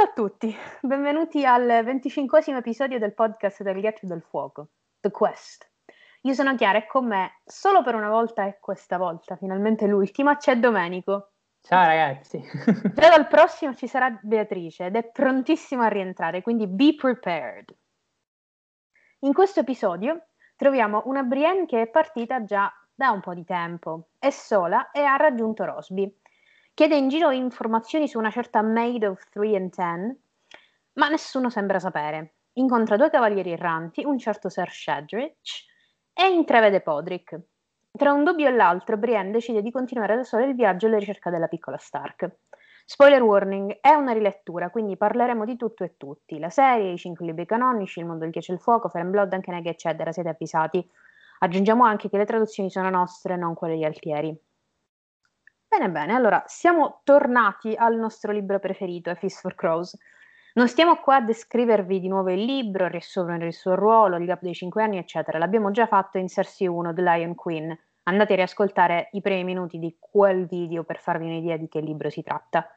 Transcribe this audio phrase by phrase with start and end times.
[0.00, 5.70] Ciao a tutti, benvenuti al 25 episodio del podcast del Ghiaccio del Fuoco, The Quest.
[6.22, 10.38] Io sono Chiara e con me, solo per una volta e questa volta, finalmente l'ultima,
[10.38, 11.32] c'è Domenico.
[11.60, 12.40] Ciao ragazzi.
[12.94, 17.66] Già dal prossimo ci sarà Beatrice ed è prontissima a rientrare, quindi be prepared.
[19.18, 24.12] In questo episodio troviamo una Brienne che è partita già da un po' di tempo,
[24.18, 26.10] è sola e ha raggiunto Rosby
[26.74, 30.18] Chiede in giro informazioni su una certa Maid of Three and Ten,
[30.94, 32.36] ma nessuno sembra sapere.
[32.54, 35.66] Incontra due cavalieri erranti, un certo Sir Shadrich,
[36.12, 37.38] e intravede Podrick.
[37.92, 41.28] Tra un dubbio e l'altro, Brienne decide di continuare da sola il viaggio alla ricerca
[41.28, 42.38] della piccola Stark.
[42.84, 46.38] Spoiler warning, è una rilettura, quindi parleremo di tutto e tutti.
[46.38, 49.32] La serie, i cinque libri canonici, il mondo del ghiaccio e il fuoco, and Blood,
[49.32, 50.90] anche Neg, eccetera, siete avvisati.
[51.38, 54.36] Aggiungiamo anche che le traduzioni sono nostre, non quelle di Altieri.
[55.72, 59.96] Bene, bene, allora siamo tornati al nostro libro preferito, A Feast for Crows.
[60.54, 64.42] Non stiamo qua a descrivervi di nuovo il libro, riassumere il suo ruolo, il gap
[64.42, 65.38] dei cinque anni, eccetera.
[65.38, 67.78] L'abbiamo già fatto in Cersei 1, The Lion Queen.
[68.02, 72.10] Andate a riascoltare i primi minuti di quel video per farvi un'idea di che libro
[72.10, 72.68] si tratta.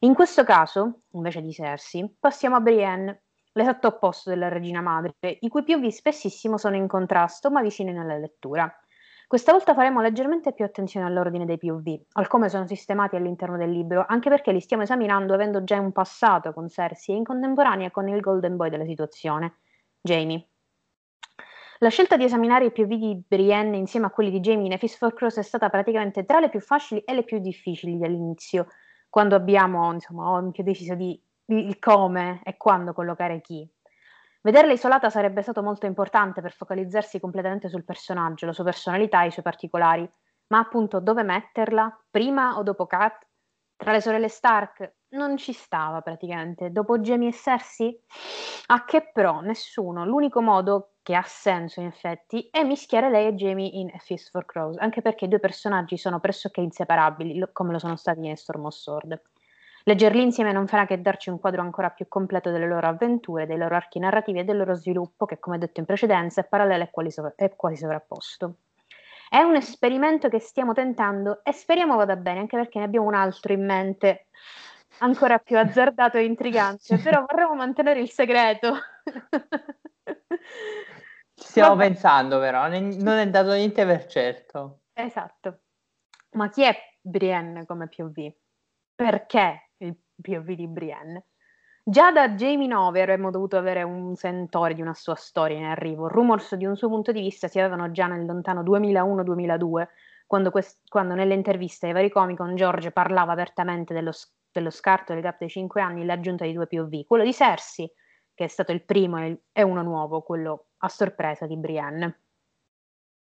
[0.00, 5.48] In questo caso, invece di Cersei, passiamo a Brienne, l'esatto opposto della regina madre, i
[5.48, 8.70] cui POV spessissimo sono in contrasto ma vicini nella lettura.
[9.28, 13.72] Questa volta faremo leggermente più attenzione all'ordine dei POV, al come sono sistemati all'interno del
[13.72, 17.90] libro, anche perché li stiamo esaminando avendo già un passato con Cersei e in contemporanea
[17.90, 19.56] con il Golden Boy della situazione,
[20.00, 20.46] Jamie.
[21.80, 24.96] La scelta di esaminare i POV di Brienne insieme a quelli di Jamie in Fist
[24.96, 28.68] for Cross è stata praticamente tra le più facili e le più difficili all'inizio,
[29.10, 33.68] quando abbiamo insomma, deciso di il come e quando collocare chi.
[34.46, 39.26] Vederla isolata sarebbe stato molto importante per focalizzarsi completamente sul personaggio, la sua personalità e
[39.26, 40.08] i suoi particolari,
[40.52, 42.04] ma appunto dove metterla?
[42.08, 43.26] Prima o dopo Kat?
[43.74, 46.70] Tra le sorelle Stark non ci stava praticamente.
[46.70, 48.00] Dopo Jamie e Cersei?
[48.66, 49.40] A che pro?
[49.40, 50.06] Nessuno.
[50.06, 54.30] L'unico modo che ha senso in effetti è mischiare lei e Jamie in A Feast
[54.30, 58.36] for Crows, anche perché i due personaggi sono pressoché inseparabili, come lo sono stati in
[58.36, 59.20] Storm of Sword.
[59.88, 63.56] Leggerli insieme non farà che darci un quadro ancora più completo delle loro avventure, dei
[63.56, 66.90] loro archi narrativi e del loro sviluppo, che come detto in precedenza è parallelo e
[66.90, 68.56] quasi, sovra- è quasi sovrapposto.
[69.28, 73.14] È un esperimento che stiamo tentando e speriamo vada bene, anche perché ne abbiamo un
[73.14, 74.26] altro in mente
[74.98, 78.74] ancora più azzardato e intrigante, però vorremmo mantenere il segreto.
[81.32, 81.86] Ci stiamo Vabbè.
[81.86, 84.80] pensando però, non è dato niente per certo.
[84.92, 85.60] Esatto.
[86.30, 88.32] Ma chi è Brienne come POV?
[88.96, 89.65] Perché
[90.20, 91.26] POV di Brienne.
[91.88, 96.08] Già da Jamie 9 avremmo dovuto avere un sentore di una sua storia in arrivo.
[96.08, 99.86] Rumors di un suo punto di vista si avevano già nel lontano 2001-2002,
[100.26, 104.10] quando, quest- quando, nelle interviste ai vari comic con George parlava apertamente dello,
[104.50, 107.06] dello scarto del gap dei 5 anni e l'aggiunta di due POV.
[107.06, 107.88] Quello di Cersei,
[108.34, 112.20] che è stato il primo, è uno nuovo, quello a sorpresa di Brienne.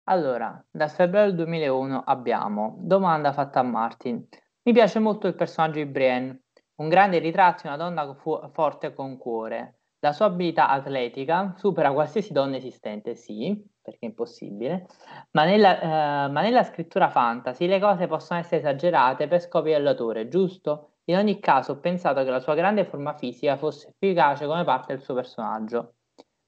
[0.06, 4.27] Allora, da febbraio 2001 abbiamo domanda fatta a Martin.
[4.63, 6.44] Mi piace molto il personaggio di Brienne,
[6.75, 9.80] un grande ritratto di una donna fu- forte con cuore.
[10.00, 14.88] La sua abilità atletica supera qualsiasi donna esistente, sì, perché è impossibile,
[15.31, 20.28] ma nella, eh, ma nella scrittura fantasy le cose possono essere esagerate per scopi dell'autore,
[20.28, 20.91] giusto?
[21.06, 24.94] In ogni caso ho pensato che la sua grande forma fisica fosse efficace come parte
[24.94, 25.94] del suo personaggio.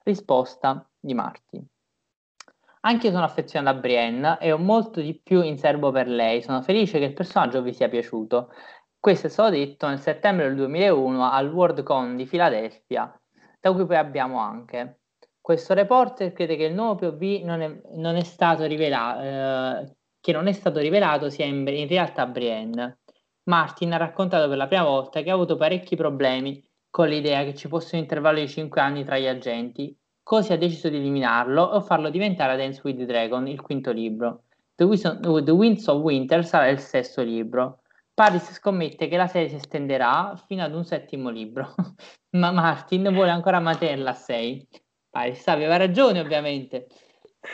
[0.03, 1.67] Risposta di Marti.
[2.81, 6.41] Anche io sono affezionato a Brienne e ho molto di più in serbo per lei.
[6.41, 8.49] Sono felice che il personaggio vi sia piaciuto.
[8.99, 13.19] Questo è stato detto nel settembre del 2001 al WorldCon di Filadelfia,
[13.59, 14.99] da cui poi abbiamo anche.
[15.39, 20.31] Questo reporter crede che il nuovo POV non è, non è stato rivelato, eh, che
[20.33, 22.99] non è stato rivelato sia in, in realtà Brienne.
[23.43, 27.53] Martin ha raccontato per la prima volta che ha avuto parecchi problemi con l'idea che
[27.53, 31.61] ci fosse un intervallo di 5 anni tra gli agenti, così ha deciso di eliminarlo
[31.61, 34.43] o farlo diventare Dance with the Dragon, il quinto libro.
[34.75, 37.83] The, Winds of Winter sarà il sesto libro.
[38.17, 41.75] Paris scommette che la serie si estenderà fino ad un settimo libro,
[42.36, 44.68] ma Martin vuole ancora mantenerla a sei.
[45.07, 46.88] Paris aveva ragione, ovviamente.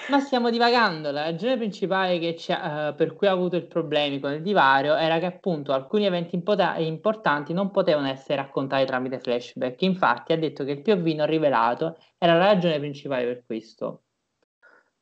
[0.09, 1.11] Ma stiamo divagando.
[1.11, 5.25] La ragione principale uh, per cui ha avuto i problemi con il divario era che
[5.25, 9.81] appunto alcuni eventi impota- importanti non potevano essere raccontati tramite flashback.
[9.81, 14.03] Infatti ha detto che il POV non rivelato era la ragione principale per questo.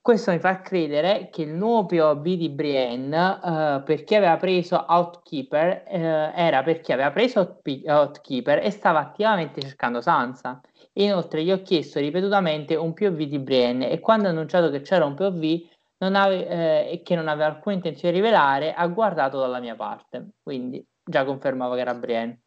[0.03, 4.83] Questo mi fa credere che il nuovo POV di Brienne, uh, per chi aveva preso
[4.87, 10.59] Outkeeper, uh, era perché aveva preso Outkeeper e stava attivamente cercando Sansa.
[10.93, 15.05] Inoltre gli ho chiesto ripetutamente un POV di Brienne e quando ha annunciato che c'era
[15.05, 15.67] un POV
[15.99, 19.75] non ave- eh, e che non aveva alcuna intenzione di rivelare, ha guardato dalla mia
[19.75, 20.31] parte.
[20.41, 22.41] Quindi già confermavo che era Brienne.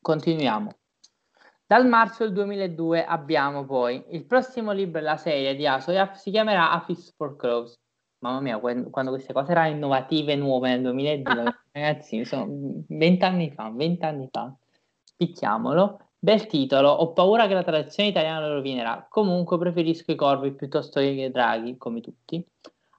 [0.00, 0.79] Continuiamo.
[1.70, 6.72] Dal marzo del 2002 abbiamo poi il prossimo libro della serie di Asoyaf si chiamerà
[6.72, 7.78] A Fist for Crows.
[8.24, 12.48] Mamma mia, quando, quando queste cose erano innovative, nuove nel 2002, ragazzi, sono
[12.88, 14.52] vent'anni fa, vent'anni fa.
[15.04, 16.08] Spicchiamolo.
[16.18, 19.06] Bel titolo, ho paura che la traduzione italiana lo rovinerà.
[19.08, 22.44] Comunque preferisco i corvi piuttosto che i draghi, come tutti.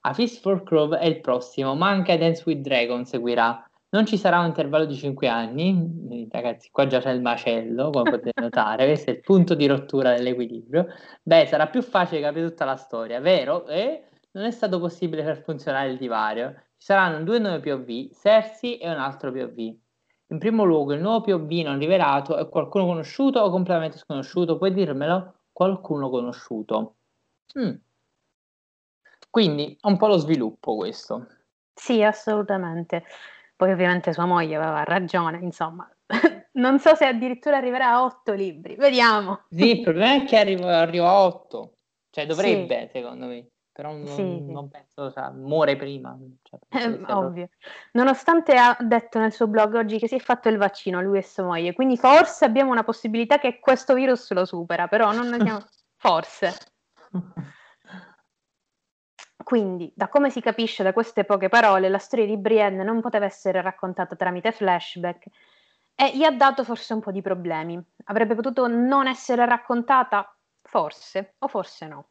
[0.04, 3.70] A Fist for Crow è il prossimo, ma anche Dance with Dragon seguirà.
[3.94, 8.10] Non ci sarà un intervallo di 5 anni, ragazzi, qua già c'è il macello, come
[8.10, 10.88] potete notare, questo è il punto di rottura dell'equilibrio.
[11.22, 13.68] Beh, sarà più facile capire tutta la storia, vero?
[13.68, 16.54] E non è stato possibile far funzionare il divario.
[16.78, 19.58] Ci saranno due nuovi POV, Cersei e un altro POV.
[20.28, 24.58] In primo luogo, il nuovo POV non rivelato è qualcuno conosciuto o completamente sconosciuto?
[24.58, 25.42] Puoi dirmelo?
[25.52, 26.96] Qualcuno conosciuto.
[27.60, 27.74] Mm.
[29.30, 31.28] Quindi un po' lo sviluppo questo.
[31.74, 33.04] Sì, assolutamente.
[33.62, 35.88] Poi ovviamente sua moglie aveva ragione, insomma.
[36.54, 39.42] non so se addirittura arriverà a otto libri, vediamo.
[39.52, 41.76] Sì, il problema è che arriva, arriva a otto.
[42.10, 42.98] Cioè dovrebbe, sì.
[42.98, 44.42] secondo me però non, sì.
[44.52, 46.18] non penso, cioè, muore prima.
[46.42, 47.50] Cioè, eh, ovvio.
[47.92, 51.24] Nonostante ha detto nel suo blog oggi che si è fatto il vaccino lui e
[51.24, 55.64] sua moglie, quindi forse abbiamo una possibilità che questo virus lo supera, però non abbiamo...
[55.98, 56.52] forse.
[59.44, 63.26] Quindi, da come si capisce da queste poche parole, la storia di Brienne non poteva
[63.26, 65.26] essere raccontata tramite flashback
[65.96, 67.82] e gli ha dato forse un po' di problemi.
[68.06, 70.36] Avrebbe potuto non essere raccontata?
[70.62, 72.10] Forse, o forse no.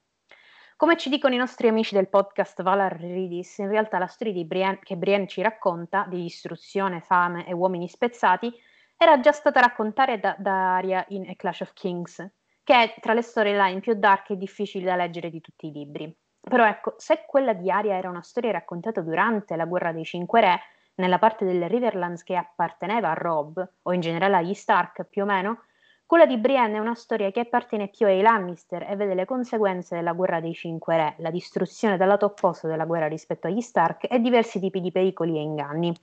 [0.77, 4.81] Come ci dicono i nostri amici del podcast Valar Ridis, in realtà la storia Brienne,
[4.83, 8.53] che Brienne ci racconta, di distruzione, fame e uomini spezzati,
[8.97, 12.27] era già stata raccontata da, da Arya in A Clash of Kings,
[12.65, 16.17] che è tra le storyline più dark e difficili da leggere di tutti i libri.
[16.41, 20.41] Però ecco, se quella di Arya era una storia raccontata durante la guerra dei Cinque
[20.41, 20.61] Re,
[20.95, 25.27] nella parte delle Riverlands che apparteneva a Robb, o in generale agli Stark più o
[25.27, 25.63] meno,
[26.11, 29.95] quella di Brienne è una storia che appartiene più ai Lannister e vede le conseguenze
[29.95, 34.11] della guerra dei Cinque Re, la distruzione dal lato opposto della guerra rispetto agli Stark
[34.11, 35.95] e diversi tipi di pericoli e inganni.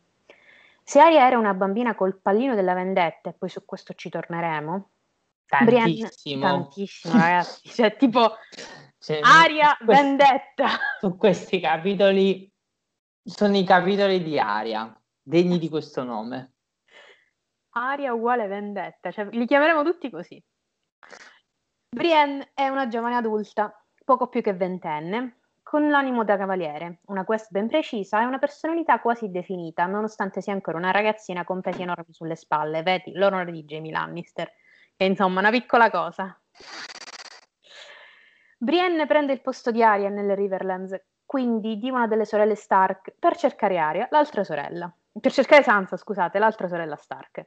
[0.82, 4.90] Se Arya era una bambina col pallino della vendetta, e poi su questo ci torneremo,
[5.46, 8.32] tantissimo, Brienne, tantissimo ragazzi, cioè tipo
[9.08, 10.68] cioè, Aria questi, vendetta.
[11.00, 12.52] Su questi capitoli
[13.24, 16.56] sono i capitoli di Aria, degni di questo nome.
[17.70, 20.44] Aria uguale vendetta, cioè li chiameremo tutti così.
[21.90, 27.50] Brienne è una giovane adulta, poco più che ventenne, con l'animo da cavaliere, una quest
[27.52, 32.12] ben precisa e una personalità quasi definita, nonostante sia ancora una ragazzina con pesi enormi
[32.12, 34.48] sulle spalle, vedi, l'onore di Jamie Lannister,
[34.98, 36.38] che è insomma una piccola cosa.
[38.58, 43.36] Brienne prende il posto di Arya nelle Riverlands, quindi di una delle sorelle Stark, per
[43.36, 44.92] cercare Arya, l'altra sorella.
[45.20, 47.46] Per cercare Sansa, scusate, l'altra sorella Stark.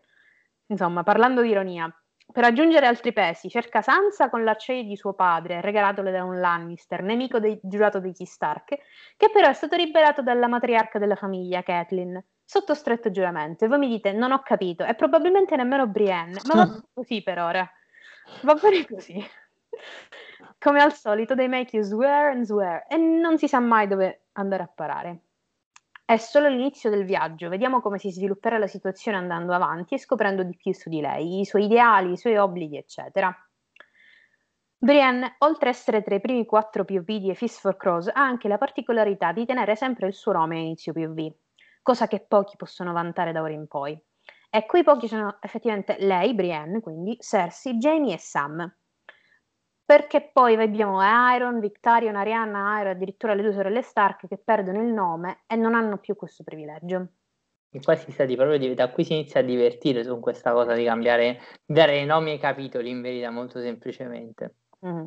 [0.67, 1.93] Insomma, parlando di ironia,
[2.33, 7.03] per aggiungere altri pesi, cerca Sansa con l'acciaio di suo padre, regalatole da un Lannister,
[7.03, 8.77] nemico dei, giurato degli Stark,
[9.17, 13.65] che però è stato liberato dalla matriarca della famiglia, Catelyn, sotto stretto giuramento.
[13.65, 17.21] E voi mi dite, non ho capito, e probabilmente nemmeno Brienne, ma va bene così
[17.23, 17.69] per ora.
[18.43, 19.21] Va bene così.
[20.63, 24.27] Come al solito, they make you swear and swear, e non si sa mai dove
[24.33, 25.23] andare a parare.
[26.05, 30.43] È solo l'inizio del viaggio, vediamo come si svilupperà la situazione andando avanti e scoprendo
[30.43, 33.35] di più su di lei, i suoi ideali, i suoi obblighi, eccetera.
[34.77, 38.21] Brienne, oltre a essere tra i primi quattro POV di A Fist for Crows, ha
[38.21, 41.33] anche la particolarità di tenere sempre il suo nome a inizio POV,
[41.81, 43.99] cosa che pochi possono vantare da ora in poi.
[44.51, 48.71] E quei pochi sono effettivamente lei, Brienne, quindi Cersei, Jamie e Sam
[49.91, 51.01] perché poi vediamo
[51.35, 55.75] Iron, Victarion, Arianna, Iron, addirittura le due sorelle Stark che perdono il nome e non
[55.75, 57.09] hanno più questo privilegio.
[57.69, 60.75] E qua si sta di proprio da qui si inizia a divertire su questa cosa
[60.75, 64.59] di cambiare, dare i nomi ai capitoli in verità molto semplicemente.
[64.87, 65.07] Mm-hmm.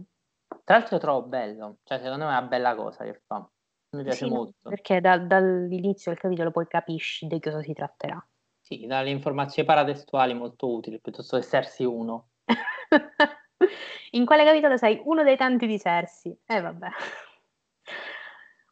[0.65, 3.49] Tra l'altro trovo bello, cioè secondo me è una bella cosa che fa.
[3.91, 4.67] Mi piace sì, molto.
[4.67, 8.21] Perché da, dall'inizio del capitolo poi capisci di cosa si tratterà.
[8.59, 12.31] Sì, dalle informazioni paratestuali molto utili, piuttosto che essersi uno.
[14.11, 15.01] In quale capitolo sei?
[15.05, 16.37] Uno dei tanti di Cersei.
[16.45, 16.87] E eh, vabbè.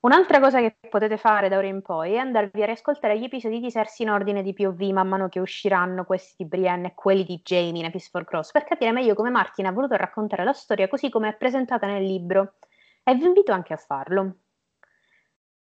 [0.02, 3.60] Un'altra cosa che potete fare da ora in poi è andarvi a riascoltare gli episodi
[3.60, 7.24] di Cersei in ordine di POV man mano che usciranno questi di Brienne e quelli
[7.24, 10.54] di Jamie in Peace for Cross per capire meglio come Martin ha voluto raccontare la
[10.54, 12.56] storia così come è presentata nel libro
[13.04, 14.38] e vi invito anche a farlo.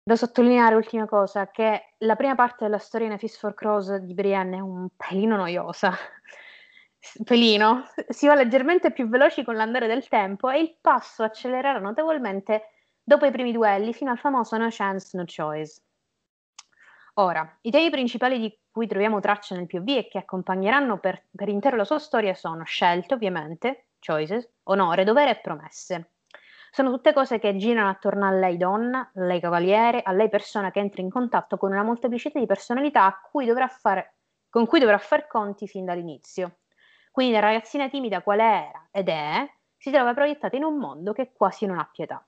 [0.01, 3.95] Da sottolineare ultima cosa che la prima parte della storia in A Fist for Cross
[3.97, 5.91] di Brienne è un pelino noiosa
[7.23, 12.69] pelino, si va leggermente più veloci con l'andare del tempo e il passo accelererà notevolmente
[13.03, 15.81] dopo i primi duelli fino al famoso No Chance, No Choice.
[17.15, 21.49] Ora, i temi principali di cui troviamo tracce nel POV e che accompagneranno per, per
[21.49, 26.11] intero la sua storia sono scelte, ovviamente, choices, onore, dovere e promesse.
[26.71, 30.71] Sono tutte cose che girano attorno a lei donna, a lei cavaliere, a lei persona
[30.71, 34.13] che entra in contatto con una molteplicità di personalità cui fare,
[34.49, 36.59] con cui dovrà far conti fin dall'inizio.
[37.11, 41.33] Quindi la ragazzina timida qual era ed è, si trova proiettata in un mondo che
[41.33, 42.25] quasi non ha pietà.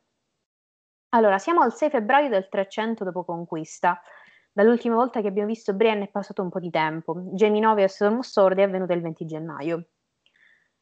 [1.09, 4.01] Allora, siamo al 6 febbraio del 300 dopo conquista.
[4.51, 7.15] Dall'ultima volta che abbiamo visto Brienne è passato un po' di tempo.
[7.33, 9.87] Jamie 9 e Storm Sword è avvenuta il 20 gennaio.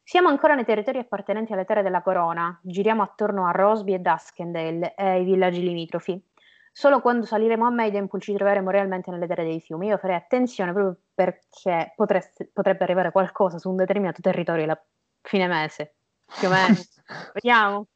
[0.02, 4.94] Siamo ancora nei territori appartenenti alle terre della corona, giriamo attorno a Rosby e Duskendale
[4.94, 6.31] e ai villaggi limitrofi.
[6.74, 9.88] Solo quando saliremo a Maidenpool ci troveremo realmente nelle terre dei fiumi.
[9.88, 14.82] Io farei attenzione proprio perché potreste, potrebbe arrivare qualcosa su un determinato territorio la
[15.20, 15.96] fine mese,
[16.38, 16.74] più o meno.
[17.34, 17.88] Vediamo.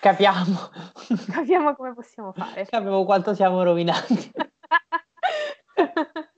[0.00, 0.70] Capiamo.
[1.30, 2.64] Capiamo come possiamo fare.
[2.64, 4.32] Capiamo quanto siamo rovinati.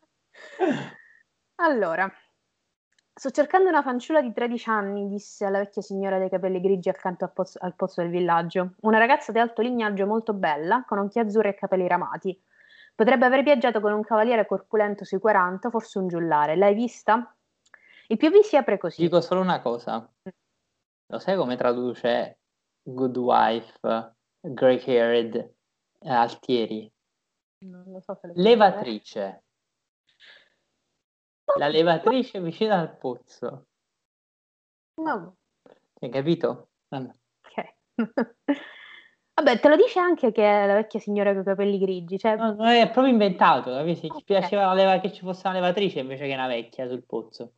[1.57, 2.13] allora,
[3.17, 7.25] Sto cercando una fanciulla di 13 anni, disse alla vecchia signora dai capelli grigi accanto
[7.25, 8.75] al pozzo, al pozzo del villaggio.
[8.81, 12.37] Una ragazza di alto lignaggio molto bella, con occhi azzurri e capelli ramati.
[12.93, 16.57] Potrebbe aver viaggiato con un cavaliere corpulento sui 40, forse un giullare.
[16.57, 17.33] L'hai vista?
[18.09, 19.01] Il PV si apre così.
[19.01, 20.13] Dico solo una cosa.
[21.07, 22.39] Lo sai come traduce
[22.83, 23.79] good wife,
[24.41, 25.37] grey haired,
[26.01, 26.93] eh, altieri?
[27.59, 29.44] Non lo so se Levatrice.
[31.57, 33.67] La levatrice vicino al pozzo.
[34.97, 35.37] No.
[36.01, 36.69] Hai capito?
[36.89, 37.75] Ok.
[39.35, 42.19] Vabbè, te lo dice anche che è la vecchia signora con i capelli grigi.
[42.19, 42.37] Cioè...
[42.37, 44.07] No, no, è proprio inventato, capisci?
[44.07, 44.19] Okay.
[44.19, 47.53] Ci piaceva leva- che ci fosse una levatrice invece che una vecchia sul pozzo.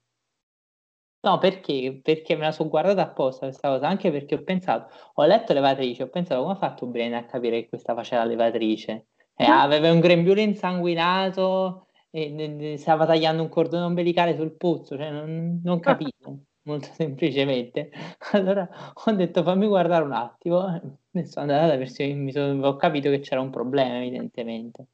[1.20, 2.00] No, perché?
[2.02, 6.04] Perché me la sono guardata apposta questa cosa, anche perché ho pensato, ho letto levatrice,
[6.04, 9.08] ho pensato come ha fatto bene a capire che questa faceva levatrice.
[9.34, 9.50] Eh, mm.
[9.50, 15.80] aveva un grembiule insanguinato, e stava tagliando un cordone ombelicale sul pozzo, cioè non, non
[15.80, 17.90] capito, molto semplicemente.
[18.32, 22.76] Allora ho detto fammi guardare un attimo, e sono andata alla versione, mi sono, ho
[22.76, 24.86] capito che c'era un problema evidentemente.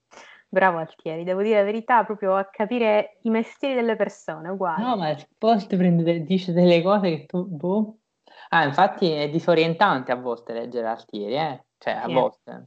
[0.48, 4.82] Bravo Altieri, devo dire la verità, proprio a capire i mestieri delle persone, uguali.
[4.82, 7.96] No, ma a volte prende, dice delle cose che tu, boh.
[8.50, 11.64] Ah, infatti è disorientante a volte leggere Altieri, eh?
[11.78, 12.12] Cioè, a sì.
[12.12, 12.64] volte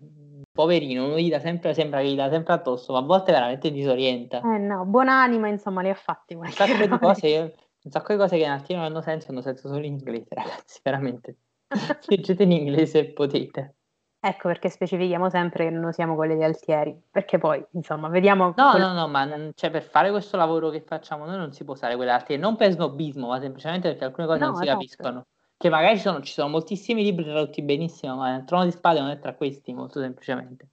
[0.55, 3.69] poverino, uno gli dà sempre, sembra che gli dà sempre addosso, ma a volte veramente
[3.71, 4.39] disorienta.
[4.39, 6.33] Eh no, buonanima, insomma, li ha fatti.
[6.33, 9.41] Un sacco di cose, un sacco di cose che un attimo non hanno senso, hanno
[9.41, 11.35] senso solo in inglese, ragazzi, veramente.
[12.07, 13.75] Leggete in inglese se potete.
[14.21, 18.53] Ecco perché specifichiamo sempre che non usiamo quelle di Altieri, perché poi, insomma, vediamo...
[18.55, 18.81] No, quel...
[18.81, 21.73] no, no, ma non, cioè, per fare questo lavoro che facciamo noi non si può
[21.73, 24.77] usare quelle Altieri, non per snobismo, ma semplicemente perché alcune cose no, non si esatto.
[24.77, 25.25] capiscono
[25.65, 28.99] che magari ci sono, ci sono moltissimi libri tradotti benissimo, ma il Trono di Spade
[28.99, 30.67] non è tra questi, molto semplicemente.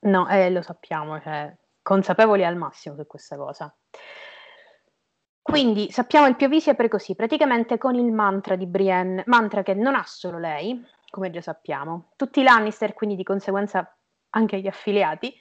[0.00, 3.74] No, eh, lo sappiamo, cioè, consapevoli al massimo su questa cosa.
[5.42, 9.74] Quindi sappiamo il POV si apre così, praticamente con il mantra di Brienne, mantra che
[9.74, 12.12] non ha solo lei, come già sappiamo.
[12.16, 13.96] Tutti i Lannister, quindi di conseguenza
[14.30, 15.32] anche gli affiliati,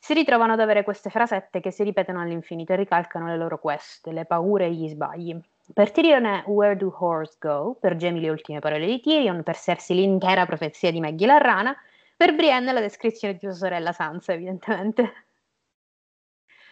[0.00, 4.06] si ritrovano ad avere queste frasette che si ripetono all'infinito e ricalcano le loro quest,
[4.06, 5.38] le paure e gli sbagli.
[5.72, 7.76] Per Tyrion è Where do horse go?
[7.80, 11.76] Per Jamie le ultime parole di Tyrion, per Cersei l'intera profezia di Maggie la rana,
[12.16, 15.26] per Brienne la descrizione di sua sorella Sansa, evidentemente.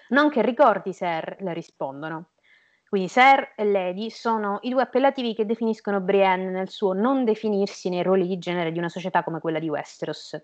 [0.08, 2.30] Non che ricordi, Sir, le rispondono.
[2.88, 7.88] Quindi Sir e Lady sono i due appellativi che definiscono Brienne nel suo non definirsi
[7.88, 10.40] nei ruoli di genere di una società come quella di Westeros.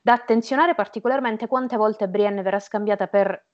[0.00, 3.44] Da attenzionare particolarmente quante volte Brienne verrà scambiata per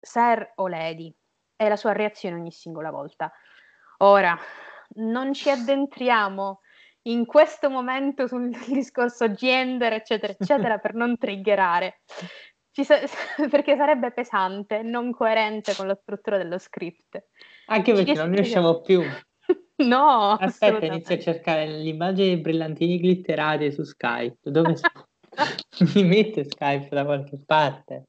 [0.00, 1.14] Sir o Lady
[1.56, 3.32] e la sua reazione ogni singola volta.
[3.98, 4.36] Ora,
[4.96, 6.60] non ci addentriamo
[7.02, 12.00] in questo momento sul discorso gender, eccetera, eccetera, per non triggerare,
[12.70, 12.98] sa-
[13.50, 17.22] perché sarebbe pesante, non coerente con la struttura dello script.
[17.66, 19.02] Anche perché non riusciamo più.
[19.84, 24.50] no, aspetta, inizio a cercare l'immagine brillantini glitterati su Skype.
[24.50, 24.74] Dove
[25.94, 28.04] mi mette Skype da qualche parte?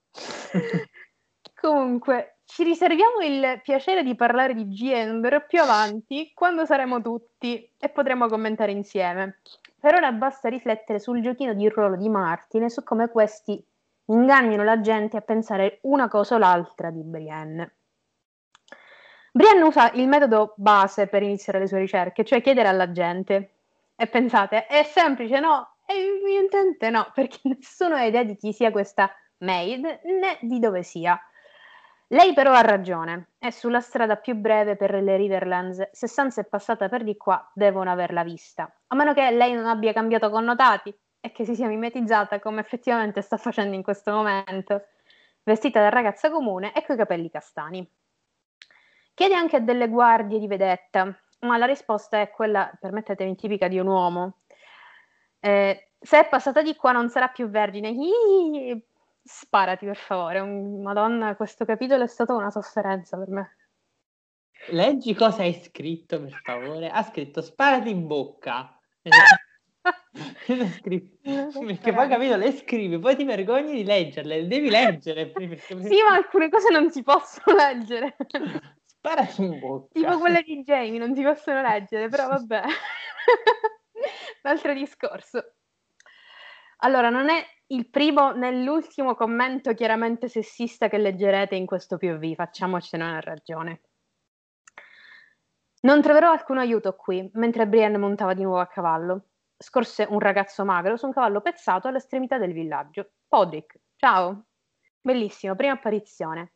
[1.55, 7.89] Comunque, ci riserviamo il piacere di parlare di gender più avanti, quando saremo tutti e
[7.89, 9.41] potremo commentare insieme.
[9.77, 13.61] Per ora basta riflettere sul giochino di ruolo di Martin e su come questi
[14.05, 17.75] ingannino la gente a pensare una cosa o l'altra di Brienne.
[19.33, 23.55] Brienne usa il metodo base per iniziare le sue ricerche, cioè chiedere alla gente.
[23.97, 25.75] E pensate, è semplice, no?
[25.85, 31.19] Evidentemente no, perché nessuno ha idea di chi sia questa maid né di dove sia.
[32.09, 35.89] Lei però ha ragione, è sulla strada più breve per le Riverlands.
[35.91, 38.71] Se Sansa è passata per di qua, devono averla vista.
[38.87, 43.21] A meno che lei non abbia cambiato connotati e che si sia mimetizzata come effettivamente
[43.21, 44.85] sta facendo in questo momento.
[45.43, 47.87] vestita da ragazza comune e coi capelli castani.
[49.13, 53.87] Chiede anche delle guardie di vedetta, ma la risposta è quella, permettetemi, tipica di un
[53.87, 54.39] uomo.
[55.39, 57.89] Eh, se è passata di qua non sarà più vergine.
[57.89, 58.85] Iii,
[59.25, 60.41] sparati per favore.
[60.43, 63.55] Madonna, questo capitolo è stata una sofferenza per me.
[64.69, 66.89] Leggi cosa hai scritto, per favore.
[66.89, 68.79] Ha scritto sparati in bocca.
[70.45, 75.27] perché poi capito, le scrivi, poi ti vergogni di leggerle, le devi leggere.
[75.27, 75.57] Perché...
[75.83, 78.15] Sì, ma alcune cose non si possono leggere.
[78.85, 79.99] Sparati in bocca.
[79.99, 82.61] Tipo quelle di Jamie, non si possono leggere, però vabbè.
[82.63, 82.71] Un
[84.49, 85.55] altro discorso.
[86.79, 92.35] Allora, non è il primo né l'ultimo commento chiaramente sessista che leggerete in questo POV,
[92.35, 93.81] facciamocene una ragione.
[95.81, 99.27] Non troverò alcun aiuto qui, mentre Brienne montava di nuovo a cavallo.
[99.57, 103.11] Scorse un ragazzo magro su un cavallo pezzato all'estremità del villaggio.
[103.27, 104.45] Podrick, ciao.
[104.99, 106.53] Bellissimo, prima apparizione.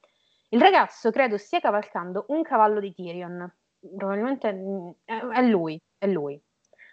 [0.50, 3.52] Il ragazzo credo stia cavalcando un cavallo di Tyrion.
[3.96, 6.42] Probabilmente mm, è lui, è lui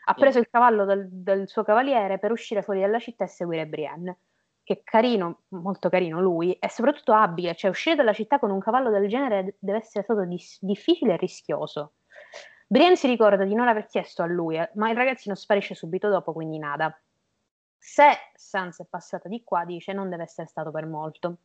[0.09, 3.67] ha preso il cavallo del, del, suo cavaliere per uscire fuori dalla città e seguire
[3.67, 4.19] Brienne.
[4.63, 8.91] Che carino, molto carino lui, e soprattutto abile, cioè uscire dalla città con un cavallo
[8.91, 11.95] del genere deve essere stato dis- difficile e rischioso.
[12.69, 16.09] Brienne si ricorda di non aver chiesto a lui, eh, ma il ragazzino sparisce subito
[16.09, 16.97] dopo, quindi nada.
[17.77, 21.39] Se Sansa è passata di qua, dice, non deve essere stato per molto.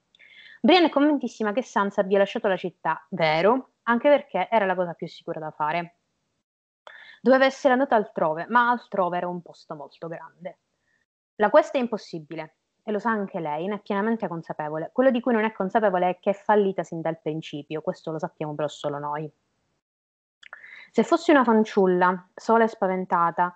[0.59, 4.93] Brienne è convintissima che Sansa abbia lasciato la città, vero, anche perché era la cosa
[4.93, 6.00] più sicura da fare.
[7.21, 10.59] Doveva essere andata altrove, ma altrove era un posto molto grande.
[11.35, 14.89] La questa è impossibile, e lo sa anche lei, ne è pienamente consapevole.
[14.91, 18.19] Quello di cui non è consapevole è che è fallita sin dal principio, questo lo
[18.19, 19.31] sappiamo però solo noi.
[20.89, 23.55] Se fossi una fanciulla, sola e spaventata,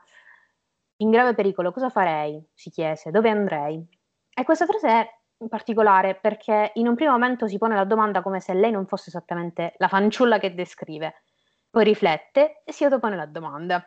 [0.98, 2.41] in grave pericolo, cosa farei?
[2.53, 3.86] si chiese, dove andrei?
[4.34, 8.39] E questa frase è particolare perché in un primo momento si pone la domanda come
[8.39, 11.24] se lei non fosse esattamente la fanciulla che descrive,
[11.75, 13.86] poi riflette e si autopone la domanda.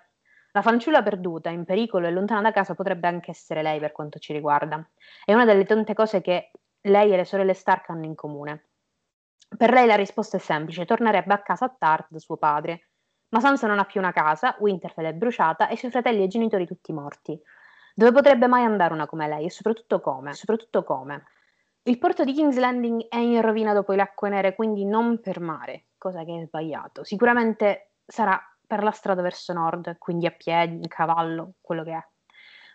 [0.53, 4.19] La fanciulla perduta, in pericolo e lontana da casa potrebbe anche essere lei per quanto
[4.19, 4.87] ci riguarda.
[5.25, 6.51] È una delle tante cose che
[6.83, 8.67] lei e le sorelle Stark hanno in comune.
[9.57, 12.91] Per lei la risposta è semplice, tornerebbe a casa a Tart suo padre.
[13.31, 16.25] Ma Sansa non ha più una casa, Winterfell è bruciata e i suoi fratelli e
[16.25, 17.41] i genitori tutti morti.
[17.95, 19.47] Dove potrebbe mai andare una come lei?
[19.47, 20.35] E soprattutto come?
[20.35, 21.25] Soprattutto come?
[21.85, 25.41] Il porto di King's Landing è in rovina dopo le acque nere, quindi non per
[25.41, 27.05] mare cosa che è sbagliato.
[27.05, 32.07] Sicuramente sarà per la strada verso nord, quindi a piedi, in cavallo, quello che è.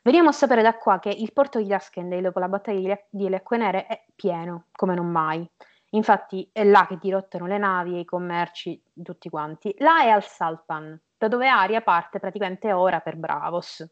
[0.04, 3.38] Veniamo a sapere da qua che il porto di Duskendale dopo la battaglia di Le
[3.38, 5.50] Acque Nere è pieno, come non mai.
[5.92, 9.74] Infatti è là che dirottano le navi e i commerci, tutti quanti.
[9.78, 13.88] Là è al Salpan, da dove Aria parte praticamente ora per Bravos.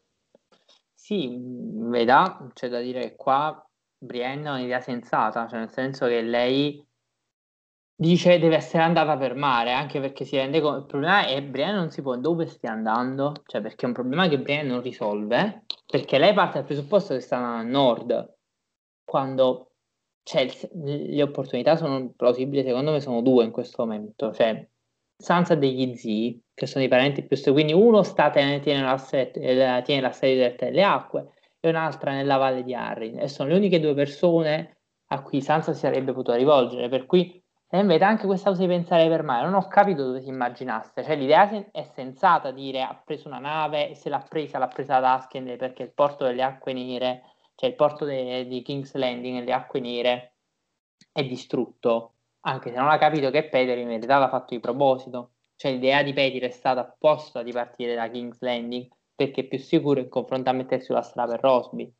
[0.92, 3.64] Sì, veda, c'è da dire che qua
[3.96, 6.84] Brienne ha un'idea sensata, cioè nel senso che lei
[7.94, 11.42] dice deve essere andata per mare, anche perché si rende conto, il problema è che
[11.42, 14.82] Brienne non si può dove stia andando, cioè perché è un problema che Brienne non
[14.82, 18.36] risolve, perché lei parte dal presupposto che sta a nord,
[19.04, 19.72] quando
[20.24, 20.48] cioè,
[20.84, 24.66] le opportunità sono plausibili, secondo me sono due in questo momento, cioè
[25.16, 29.08] Sansa degli zii, che sono i parenti più stretti, quindi uno sta, tiene, tiene, la,
[29.10, 33.50] eh, tiene la serie diretta delle acque e un'altra nella valle di Arryn, e sono
[33.50, 34.78] le uniche due persone
[35.12, 37.41] a cui Sansa si sarebbe potuta rivolgere, per cui
[37.74, 41.02] e invece anche questa cosa di pensare per mare, non ho capito dove si immaginasse.
[41.02, 45.00] Cioè, l'idea è sensata dire ha preso una nave e se l'ha presa, l'ha presa
[45.00, 47.22] da Askend perché il porto delle acque nere,
[47.54, 50.34] cioè il porto de- di King's Landing nelle acque nere,
[51.12, 52.16] è distrutto.
[52.40, 55.30] Anche se non ha capito che Peter in verità l'ha fatto di proposito.
[55.56, 59.58] Cioè, l'idea di Peter è stata apposta di partire da King's Landing perché è più
[59.58, 61.90] sicuro in confronto a mettersi sulla strada per Rosby.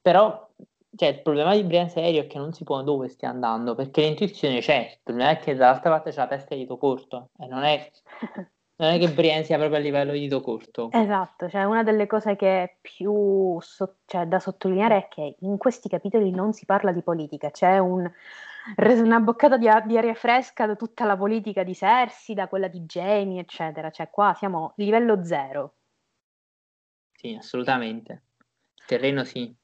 [0.00, 0.48] Però
[0.96, 4.00] cioè, il problema di Brian Serio è che non si può dove stia andando, perché
[4.00, 7.46] l'intuizione c'è, il problema è che dall'altra parte c'è la testa di dito corto, e
[7.46, 7.90] non è,
[8.76, 10.88] non è che Brian sia proprio a livello di dito corto.
[10.90, 15.58] Esatto, cioè una delle cose che è più so- cioè, da sottolineare è che in
[15.58, 18.10] questi capitoli non si parla di politica, c'è un,
[18.76, 22.80] una boccata di, di, aria fresca da tutta la politica di Cersei, da quella di
[22.80, 25.74] Jamie, eccetera, cioè qua siamo livello zero.
[27.12, 28.22] Sì, assolutamente.
[28.86, 29.54] terreno sì.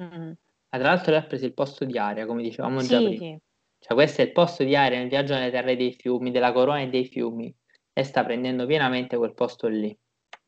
[0.00, 0.32] Mm.
[0.74, 3.16] Ma tra l'altro lei ha preso il posto di aria, come dicevamo già sì, prima.
[3.16, 3.38] Sì.
[3.78, 6.80] Cioè questo è il posto di aria nel viaggio nelle terre dei fiumi, della corona
[6.80, 7.54] e dei fiumi.
[7.92, 9.96] E sta prendendo pienamente quel posto lì.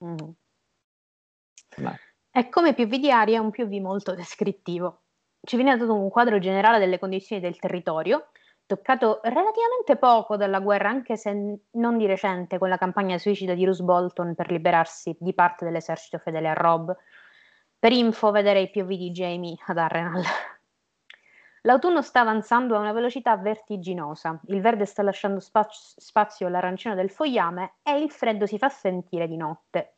[0.05, 0.17] Mm.
[2.33, 5.03] E come POV di aria è un POV molto descrittivo.
[5.41, 8.31] Ci viene dato un quadro generale delle condizioni del territorio,
[8.67, 13.65] toccato relativamente poco dalla guerra, anche se non di recente, con la campagna suicida di
[13.65, 16.93] Roose Bolton per liberarsi di parte dell'esercito fedele a Rob,
[17.79, 20.23] per info vedere i POV di Jamie ad Arrenal.
[21.63, 27.11] L'autunno sta avanzando a una velocità vertiginosa, il verde sta lasciando spazio, spazio all'arancione del
[27.11, 29.97] fogliame e il freddo si fa sentire di notte.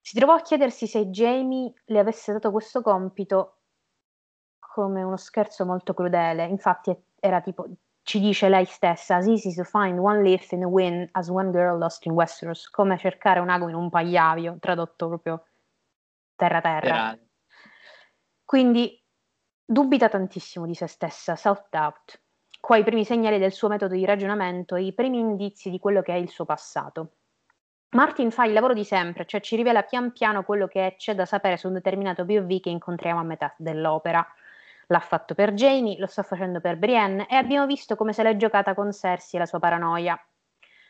[0.00, 3.56] Si trovò a chiedersi se Jamie le avesse dato questo compito
[4.58, 7.66] come uno scherzo molto crudele, infatti era tipo,
[8.02, 11.50] ci dice lei stessa, as easy to find one leaf in the wind as one
[11.50, 15.47] girl lost in Westeros, come cercare un ago in un pagliavio, tradotto proprio
[16.38, 17.18] terra-terra.
[18.44, 18.98] Quindi
[19.64, 22.22] dubita tantissimo di se stessa, self-doubt.
[22.60, 26.00] Qua i primi segnali del suo metodo di ragionamento e i primi indizi di quello
[26.00, 27.12] che è il suo passato.
[27.90, 31.24] Martin fa il lavoro di sempre, cioè ci rivela pian piano quello che c'è da
[31.24, 34.26] sapere su un determinato POV che incontriamo a metà dell'opera.
[34.86, 38.36] L'ha fatto per Jamie, lo sta facendo per Brienne e abbiamo visto come se l'è
[38.36, 40.18] giocata con Cersei e la sua paranoia.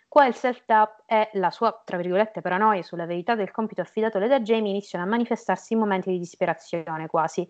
[0.09, 4.41] Qua il self-doubt e la sua, tra virgolette, paranoia sulla verità del compito affidatole da
[4.41, 7.49] Jamie iniziano a manifestarsi in momenti di disperazione quasi.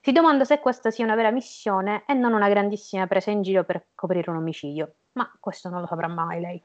[0.00, 3.64] Si domanda se questa sia una vera missione e non una grandissima presa in giro
[3.64, 6.62] per coprire un omicidio, ma questo non lo saprà mai lei.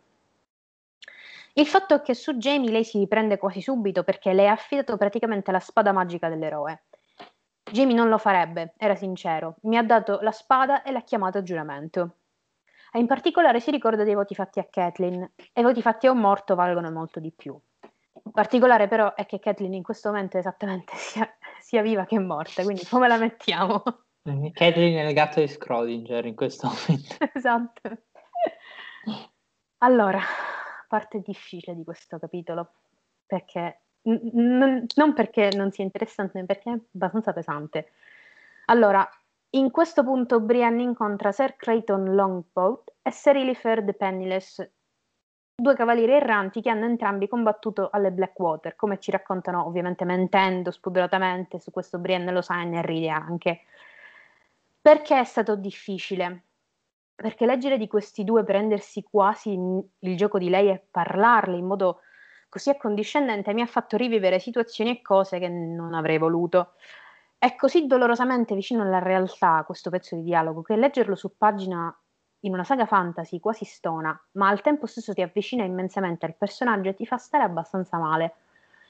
[1.54, 4.98] Il fatto è che su Jamie lei si riprende quasi subito perché le ha affidato
[4.98, 6.84] praticamente la spada magica dell'eroe.
[7.72, 9.56] Jamie non lo farebbe, era sincero.
[9.62, 12.18] Mi ha dato la spada e l'ha chiamato a giuramento.
[12.96, 16.12] E in particolare si ricorda dei voti fatti a Kathleen, e i voti fatti a
[16.12, 17.60] un morto valgono molto di più.
[18.26, 21.28] In particolare però è che Kathleen in questo momento esattamente sia,
[21.60, 23.82] sia viva che morta, quindi come la mettiamo?
[24.54, 27.16] Kathleen è il gatto di Schrodinger in questo momento.
[27.34, 27.82] esatto.
[29.80, 30.20] Allora,
[30.88, 32.74] parte difficile di questo capitolo,
[33.26, 37.92] perché n- non perché non sia interessante, ma perché è abbastanza pesante.
[38.66, 39.10] Allora,
[39.56, 44.68] in questo punto Brienne incontra Sir Creighton Longboat e Sir Elifer the Penniless,
[45.56, 51.60] due cavalieri erranti che hanno entrambi combattuto alle Blackwater, come ci raccontano ovviamente mentendo spudoratamente,
[51.60, 53.62] su questo Brienne lo sa e ne ride anche.
[54.82, 56.46] Perché è stato difficile?
[57.14, 62.00] Perché leggere di questi due, prendersi quasi il gioco di lei e parlarle in modo
[62.50, 66.74] così accondiscendente mi ha fatto rivivere situazioni e cose che non avrei voluto.
[67.44, 71.94] È così dolorosamente vicino alla realtà questo pezzo di dialogo che leggerlo su pagina
[72.40, 76.88] in una saga fantasy quasi stona, ma al tempo stesso ti avvicina immensamente al personaggio
[76.88, 78.36] e ti fa stare abbastanza male.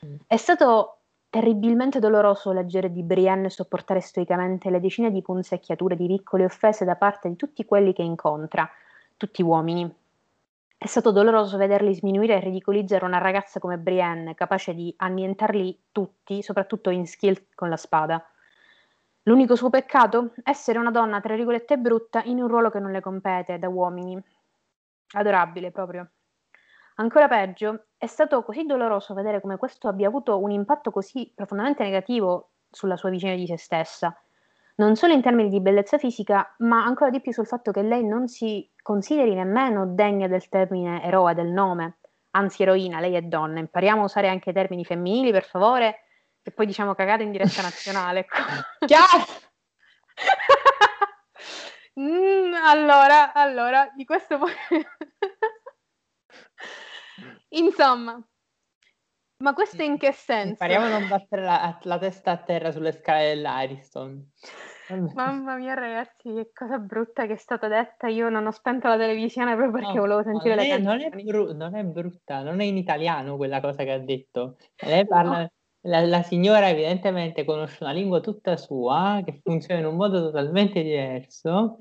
[0.05, 0.15] Mm.
[0.27, 0.97] È stato
[1.31, 6.95] terribilmente doloroso leggere di Brienne sopportare stoicamente le decine di punzecchiature di piccole offese da
[6.95, 8.69] parte di tutti quelli che incontra,
[9.17, 9.91] tutti uomini,
[10.77, 16.43] è stato doloroso vederli sminuire e ridicolizzare una ragazza come Brienne, capace di annientarli tutti,
[16.43, 18.23] soprattutto in skill con la spada.
[19.23, 20.33] L'unico suo peccato?
[20.43, 24.21] Essere una donna, tra virgolette, brutta in un ruolo che non le compete, da uomini.
[25.15, 26.11] Adorabile proprio.
[26.95, 31.83] Ancora peggio, è stato così doloroso vedere come questo abbia avuto un impatto così profondamente
[31.83, 34.15] negativo sulla sua visione di se stessa
[34.75, 38.03] non solo in termini di bellezza fisica, ma ancora di più sul fatto che lei
[38.03, 41.97] non si consideri nemmeno degna del termine eroe, del nome,
[42.31, 43.59] anzi eroina, lei è donna.
[43.59, 46.05] Impariamo a usare anche termini femminili, per favore,
[46.43, 48.25] e poi diciamo cagate in diretta nazionale.
[48.85, 49.25] Chiaro!
[51.99, 54.51] mm, allora, allora, di questo poi...
[57.49, 58.19] Insomma,
[59.37, 60.51] ma questo in che senso?
[60.51, 64.31] Impariamo a non battere la, la testa a terra sulle scale dell'Ariston.
[65.13, 68.07] Mamma mia, ragazzi, che cosa brutta che è stata detta.
[68.07, 70.83] Io non ho spento la televisione proprio perché no, volevo sentire le canzoni.
[70.83, 74.57] Non è, bru- non è brutta, non è in italiano quella cosa che ha detto.
[74.77, 75.39] Lei parla.
[75.39, 75.51] No.
[75.85, 80.81] La, la, signora evidentemente conosce una lingua tutta sua che funziona in un modo totalmente
[80.81, 81.79] diverso.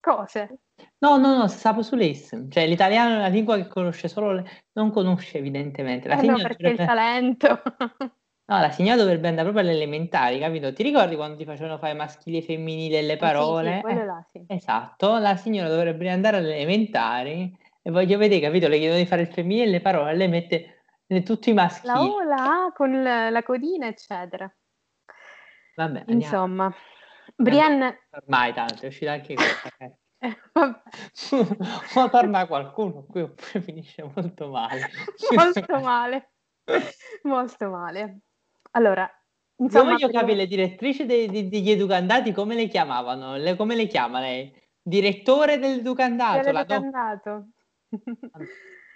[0.00, 0.58] Cose?
[0.98, 2.46] No, no, no, sapo sull'es.
[2.48, 4.44] Cioè l'italiano è una lingua che conosce solo, le...
[4.72, 6.08] non conosce evidentemente.
[6.08, 6.82] La eh no, perché dovrebbe...
[6.82, 7.62] il talento.
[8.46, 10.70] No, la signora dovrebbe andare proprio alle elementari, capito?
[10.70, 13.80] Ti ricordi quando ti facevano fare maschili e femminili le parole?
[13.82, 14.44] Sì, sì, eh, là, sì.
[14.48, 18.68] Esatto, la signora dovrebbe andare alle elementari e voglio vedere, capito?
[18.68, 20.73] Le chiedono di fare il femminile e le parole, lei mette
[21.22, 21.92] tutti i maschili.
[21.92, 24.52] La O, la A con la, la codina, eccetera.
[25.76, 26.72] Vabbè, Insomma,
[27.36, 28.06] Brienne...
[28.10, 29.68] Ormai tanto, è uscita anche questa.
[29.78, 29.96] Eh.
[31.94, 34.88] Ma torna qualcuno qui oppure finisce molto male.
[35.34, 36.30] molto male.
[37.22, 38.20] Molto male.
[38.72, 39.08] Allora,
[39.56, 43.74] insomma, io voglio capire le direttrici dei, dei, degli educandati come le chiamavano, le, come
[43.74, 44.52] le chiama lei?
[44.80, 46.40] Direttore dell'educandato.
[46.40, 47.48] Dell'educandato.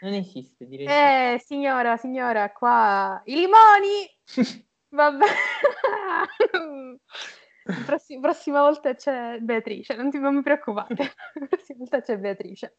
[0.01, 1.35] Non esiste direttore.
[1.35, 4.07] Eh, signora, signora, qua i limoni!
[4.91, 5.27] Vabbè.
[7.85, 11.13] Prossima, prossima volta c'è Beatrice, non, ti, non mi preoccupate.
[11.51, 12.79] prossima volta c'è Beatrice.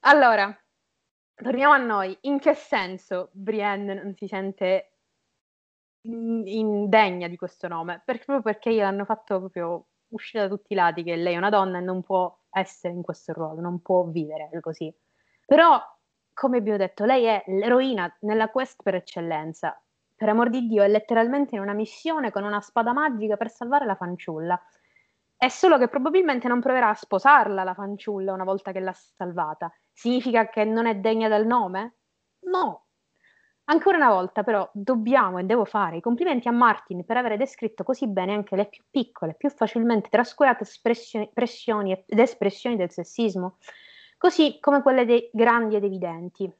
[0.00, 0.58] Allora,
[1.34, 2.16] torniamo a noi.
[2.22, 4.92] In che senso Brienne non si sente
[6.00, 11.02] indegna di questo nome, perché, proprio perché gliel'hanno fatto proprio uscire da tutti i lati
[11.02, 14.48] che lei è una donna e non può essere in questo ruolo, non può vivere
[14.60, 14.90] così.
[15.46, 15.80] Però,
[16.34, 19.82] come abbiamo detto, lei è l'eroina nella quest per eccellenza.
[20.14, 23.86] Per amor di Dio, è letteralmente in una missione con una spada magica per salvare
[23.86, 24.60] la fanciulla.
[25.36, 29.72] È solo che probabilmente non proverà a sposarla la fanciulla una volta che l'ha salvata.
[29.92, 31.96] Significa che non è degna del nome?
[32.46, 32.86] No,
[33.68, 37.82] Ancora una volta, però, dobbiamo e devo fare i complimenti a Martin per aver descritto
[37.82, 43.56] così bene anche le più piccole, più facilmente trascurate espressioni ed espressioni del sessismo,
[44.16, 46.50] così come quelle dei grandi ed evidenti.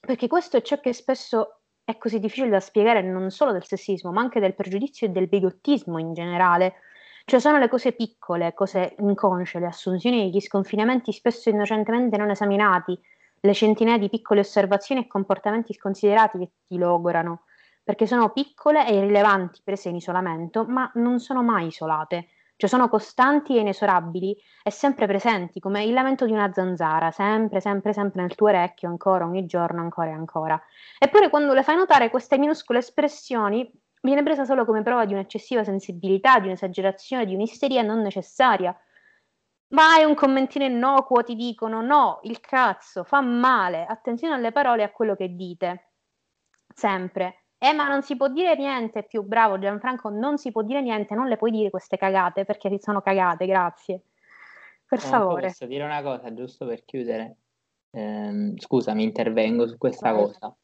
[0.00, 4.12] Perché questo è ciò che spesso è così difficile da spiegare non solo del sessismo,
[4.12, 6.74] ma anche del pregiudizio e del bigottismo in generale.
[7.24, 12.98] Cioè sono le cose piccole, cose inconsce, le assunzioni gli sconfinamenti spesso innocentemente non esaminati,
[13.40, 17.42] le centinaia di piccole osservazioni e comportamenti sconsiderati che ti logorano,
[17.82, 22.28] perché sono piccole e irrilevanti prese in isolamento, ma non sono mai isolate,
[22.62, 27.60] cioè sono costanti e inesorabili e sempre presenti, come il lamento di una zanzara, sempre,
[27.60, 30.62] sempre, sempre nel tuo orecchio, ancora, ogni giorno, ancora e ancora.
[30.96, 33.68] Eppure quando le fai notare queste minuscole espressioni,
[34.00, 38.76] viene presa solo come prova di un'eccessiva sensibilità, di un'esagerazione, di un'isteria non necessaria,
[39.72, 44.84] Vai un commentino innocuo, ti dicono no, il cazzo, fa male, attenzione alle parole e
[44.84, 45.92] a quello che dite.
[46.74, 47.41] Sempre.
[47.64, 51.14] Eh, ma non si può dire niente, più bravo Gianfranco, non si può dire niente,
[51.14, 54.02] non le puoi dire queste cagate perché ti sono cagate, grazie.
[54.84, 55.46] Per no, favore.
[55.46, 57.36] Posso dire una cosa, giusto per chiudere?
[57.92, 60.24] Eh, scusami, intervengo su questa Vai.
[60.24, 60.56] cosa.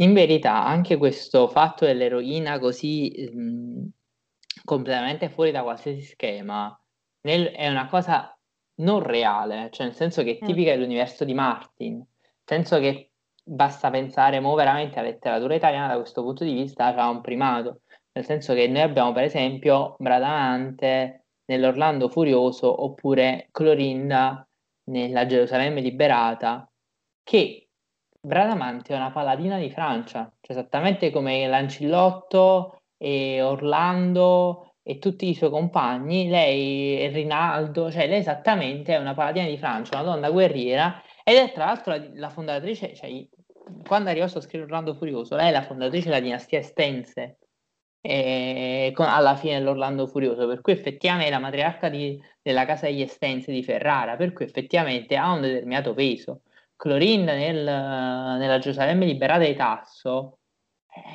[0.00, 3.86] In verità, anche questo fatto dell'eroina così mh, mm,
[4.64, 6.78] completamente fuori da qualsiasi schema
[7.22, 8.38] nel, è una cosa
[8.80, 10.46] non reale, cioè nel senso che è mm.
[10.46, 12.06] tipica dell'universo di Martin, nel
[12.44, 13.07] senso che
[13.48, 17.80] basta pensare mo veramente la letteratura italiana da questo punto di vista ha un primato,
[18.12, 24.46] nel senso che noi abbiamo per esempio Bradamante nell'Orlando Furioso oppure Clorinda
[24.90, 26.70] nella Gerusalemme liberata,
[27.22, 27.68] che
[28.20, 35.34] Bradamante è una paladina di Francia, cioè esattamente come Lancillotto e Orlando e tutti i
[35.34, 40.30] suoi compagni, lei e Rinaldo, cioè lei esattamente è una paladina di Francia, una donna
[40.30, 43.08] guerriera ed è tra l'altro la, la fondatrice, cioè
[43.86, 47.38] quando arrivò a scrivere Orlando Furioso, lei è la fondatrice della dinastia Estense
[48.00, 53.02] eh, alla fine dell'Orlando Furioso, per cui effettivamente è la matriarca di, della casa degli
[53.02, 56.42] Estense di Ferrara, per cui effettivamente ha un determinato peso.
[56.76, 60.38] Clorinda nel, nella Gerusalemme liberata di Tasso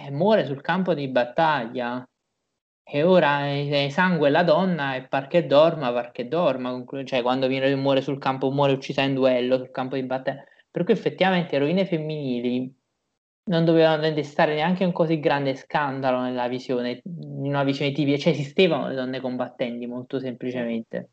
[0.06, 2.06] eh, muore sul campo di battaglia
[2.86, 7.48] e ora è sangue la donna e par che dorma, par che dorma, cioè quando
[7.48, 10.44] viene, muore sul campo, muore uccisa in duello, sul campo di battaglia.
[10.74, 12.76] Per cui effettivamente eroine femminili
[13.46, 18.34] non dovevano destare neanche un così grande scandalo nella visione, in una visione tipica, cioè
[18.34, 21.10] esistevano le donne combattenti molto semplicemente.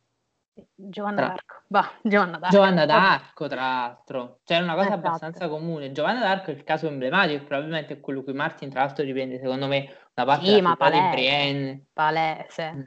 [0.74, 2.56] Giovanna d'Arco, bah, Giovanna d'Arco.
[2.56, 5.06] Giovanna d'Arco, tra l'altro, cioè è una cosa esatto.
[5.06, 5.92] abbastanza comune.
[5.92, 9.66] Giovanna d'Arco è il caso emblematico, probabilmente è quello cui Martin, tra l'altro, riprende secondo
[9.66, 11.84] me una parte sì, ma palese, di Brienne.
[11.92, 12.72] Palese.
[12.72, 12.82] Mm.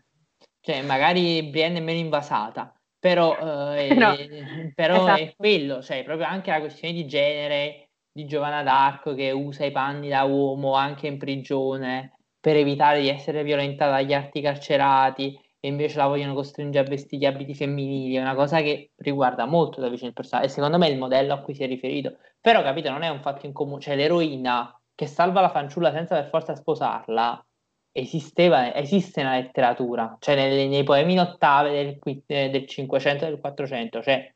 [0.59, 3.35] Cioè, magari Brienne è meno invasata, però,
[3.75, 5.21] eh, è, però esatto.
[5.21, 9.71] è quello, cioè proprio anche la questione di genere di Giovanna d'Arco che usa i
[9.71, 15.67] panni da uomo anche in prigione per evitare di essere violentata dagli arti carcerati e
[15.67, 19.81] invece la vogliono costringere a vestire gli abiti femminili, è una cosa che riguarda molto
[19.81, 22.19] da vicino il personaggio e secondo me è il modello a cui si è riferito.
[22.39, 26.15] Però, capito, non è un fatto in comune, cioè l'eroina che salva la fanciulla senza
[26.15, 27.45] per forza sposarla,
[27.93, 33.29] esisteva, esiste nella letteratura, cioè nei, nei poemi in ottave del, eh, del 500 e
[33.29, 34.33] del 400 c'è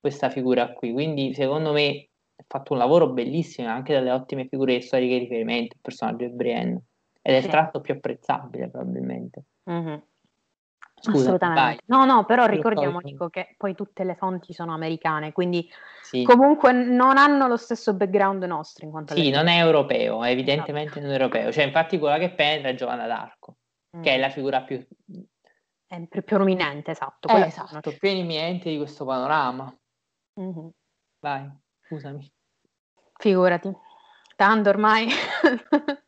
[0.00, 4.80] questa figura qui, quindi secondo me ha fatto un lavoro bellissimo, anche delle ottime figure
[4.80, 6.82] storiche di riferimento, il personaggio di Brienne,
[7.22, 9.44] ed è il tratto più apprezzabile probabilmente.
[9.70, 9.96] Mm-hmm.
[11.00, 11.62] Scusa, Assolutamente.
[11.62, 11.78] Vai.
[11.86, 15.68] No, no, però ricordiamo Nico, che poi tutte le fonti sono americane, quindi
[16.02, 16.24] sì.
[16.24, 20.90] comunque non hanno lo stesso background nostro in quanto Sì, non è europeo, è evidentemente
[20.90, 21.06] esatto.
[21.06, 21.52] non europeo.
[21.52, 23.56] Cioè, infatti quella che penetra è Giovanna d'Arco,
[23.96, 24.02] mm.
[24.02, 24.84] che è la figura più...
[25.86, 27.28] È più prominente, esatto.
[27.28, 29.74] Eh, esatto, più eminente di questo panorama.
[30.38, 30.68] Mm-hmm.
[31.20, 31.50] Vai,
[31.86, 32.30] scusami.
[33.16, 33.74] Figurati.
[34.36, 35.08] Tanto ormai.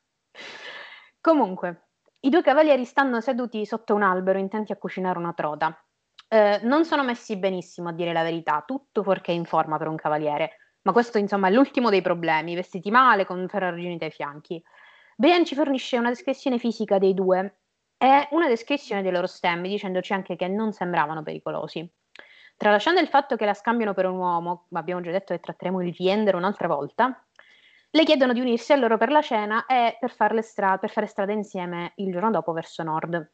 [1.20, 1.89] Comunque,
[2.20, 5.82] i due cavalieri stanno seduti sotto un albero intenti a cucinare una trota.
[6.28, 9.96] Eh, non sono messi benissimo, a dire la verità, tutto fuorché in forma per un
[9.96, 14.62] cavaliere, ma questo insomma è l'ultimo dei problemi, vestiti male, con ferragini ai fianchi.
[15.16, 17.60] Brian ci fornisce una descrizione fisica dei due
[17.96, 21.90] e una descrizione dei loro stemmi, dicendoci anche che non sembravano pericolosi.
[22.56, 25.80] Tralasciando il fatto che la scambiano per un uomo, ma abbiamo già detto che tratteremo
[25.82, 27.26] il Viender un'altra volta,
[27.92, 31.32] le chiedono di unirsi a loro per la cena e per, stra- per fare strada
[31.32, 33.30] insieme il giorno dopo verso nord.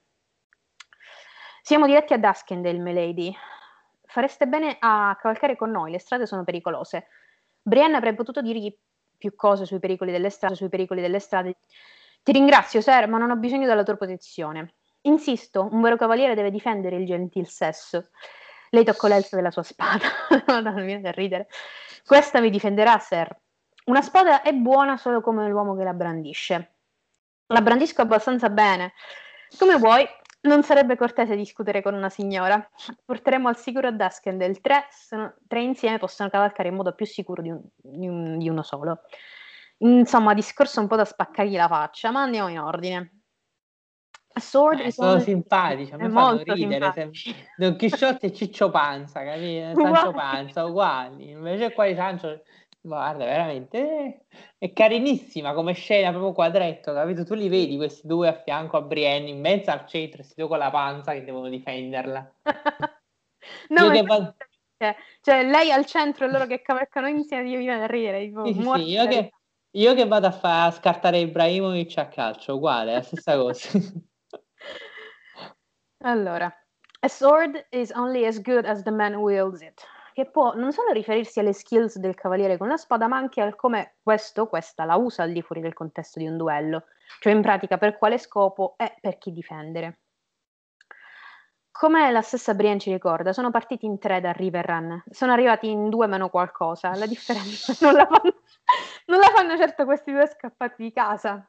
[1.60, 3.34] Siamo diretti a Duskendale, milady.
[4.04, 7.08] Fareste bene a cavalcare con noi, le strade sono pericolose.
[7.60, 8.74] Brienne avrebbe potuto dirgli
[9.18, 11.56] più cose sui pericoli delle strade, sui pericoli delle strade.
[12.22, 14.74] Ti ringrazio, Sir, ma non ho bisogno della tua protezione.
[15.02, 18.10] Insisto, un vero cavaliere deve difendere il gentil sesso.
[18.70, 20.06] Lei toccò l'elfo della sua spada.
[20.62, 21.48] non mi viene da ridere.
[22.04, 23.36] Questa mi difenderà, Sir.
[23.86, 26.78] Una spada è buona solo come l'uomo che la brandisce.
[27.46, 28.94] La brandisco abbastanza bene.
[29.58, 30.04] Come vuoi,
[30.42, 32.68] non sarebbe cortese discutere con una signora.
[33.04, 34.60] Porteremo al sicuro a Duskendale.
[34.60, 38.48] Tre, sono, tre insieme possono cavalcare in modo più sicuro di, un, di, un, di
[38.48, 39.02] uno solo.
[39.78, 43.10] Insomma, discorso un po' da spaccargli la faccia, ma andiamo in ordine.
[44.38, 47.10] Sword eh, sono simpatici, a me fanno ridere.
[47.56, 49.72] Don Chisciotte e Ciccio Panza, capito?
[49.80, 51.30] Sancio Panza, uguali.
[51.30, 52.42] Invece qua di Sancio,
[52.86, 54.26] guarda, veramente
[54.58, 57.24] è carinissima come scena, proprio quadretto, capito?
[57.24, 60.48] Tu li vedi questi due a fianco a Brienne, in mezzo al centro, questi due
[60.48, 62.34] con la panza che devono difenderla.
[63.68, 64.34] no, che va...
[65.20, 68.20] cioè, lei al centro e loro che cavalcano insieme, io mi viene a ridere.
[68.24, 69.32] Tipo, sì, sì, io, che,
[69.70, 73.68] io che vado a, fa- a scartare Ibrahimovic a calcio, uguale, la stessa cosa.
[76.04, 76.52] Allora,
[77.02, 79.82] a sword is only as good as the man wields it,
[80.16, 83.54] che può non solo riferirsi alle skills del cavaliere con la spada, ma anche al
[83.54, 86.84] come questo, questa la usa al di fuori del contesto di un duello,
[87.20, 89.98] cioè in pratica per quale scopo e per chi difendere.
[91.70, 95.68] Come la stessa Brienne ci ricorda, sono partiti in tre da River Run, sono arrivati
[95.68, 98.36] in due meno qualcosa, la differenza non la fanno,
[99.08, 101.46] non la fanno certo questi due scappati di casa.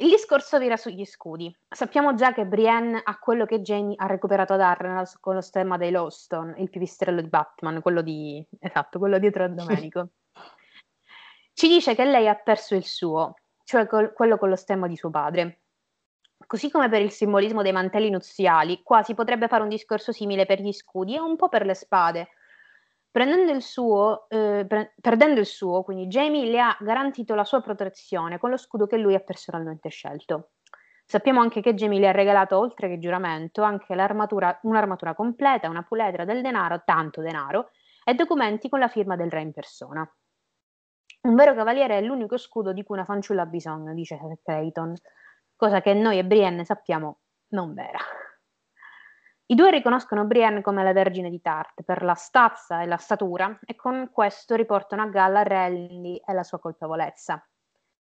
[0.00, 1.54] Il discorso vira sugli scudi.
[1.68, 5.76] Sappiamo già che Brienne ha quello che Jamie ha recuperato ad Arna con lo stemma
[5.76, 8.42] dei Lawstone, il pipistrello di Batman, quello di...
[8.60, 10.08] esatto, quello dietro a Domenico.
[11.52, 14.96] Ci dice che lei ha perso il suo, cioè col, quello con lo stemma di
[14.96, 15.60] suo padre.
[16.46, 20.46] Così come per il simbolismo dei mantelli nuziali, qua si potrebbe fare un discorso simile
[20.46, 22.28] per gli scudi e un po' per le spade,
[23.10, 27.60] Prendendo il suo, eh, pre- perdendo il suo, quindi Jamie le ha garantito la sua
[27.60, 30.50] protezione con lo scudo che lui ha personalmente scelto.
[31.04, 36.24] Sappiamo anche che Jamie le ha regalato, oltre che giuramento, anche un'armatura completa, una puledra
[36.24, 37.70] del denaro, tanto denaro,
[38.04, 40.08] e documenti con la firma del re in persona.
[41.22, 44.94] Un vero cavaliere è l'unico scudo di cui una fanciulla ha bisogno, dice Clayton,
[45.56, 47.18] cosa che noi e Brienne sappiamo
[47.48, 47.98] non vera.
[49.50, 53.58] I due riconoscono Brienne come la Vergine di Tart per la stazza e la statura
[53.66, 57.44] e con questo riportano a galla Rally e la sua colpevolezza.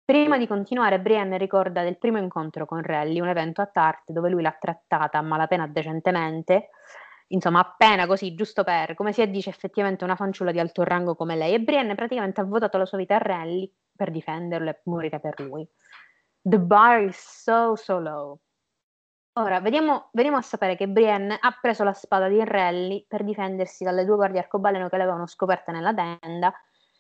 [0.04, 4.30] Prima di continuare, Brienne ricorda del primo incontro con Rally, un evento a Tart dove
[4.30, 6.72] lui l'ha trattata a malapena decentemente,
[7.28, 11.38] insomma appena così, giusto per, come si dice effettivamente una fanciulla di alto rango come
[11.38, 15.22] lei, e Brienne praticamente ha votato la sua vita a Rally per difenderlo e morire
[15.22, 15.66] per lui.
[16.42, 18.40] The bar is so so low.
[19.34, 23.84] Ora, vediamo, veniamo a sapere che Brienne ha preso la spada di Rally per difendersi
[23.84, 26.54] dalle due guardie arcobaleno che l'avevano scoperta nella tenda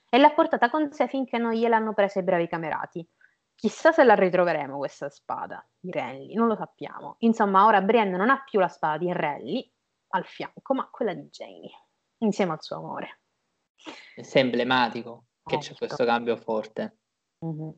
[0.10, 3.08] e l'ha portata con sé finché non gliel'hanno presa i bravi camerati.
[3.56, 7.16] Chissà se la ritroveremo questa spada di Renly, non lo sappiamo.
[7.20, 9.70] Insomma, ora Brienne non ha più la spada di Renly
[10.10, 11.72] al fianco, ma quella di Jamie,
[12.20, 13.20] insieme al suo amore.
[14.16, 15.86] È emblematico che oh, c'è certo.
[15.86, 17.00] questo cambio forte.
[17.46, 17.70] Mm-hmm.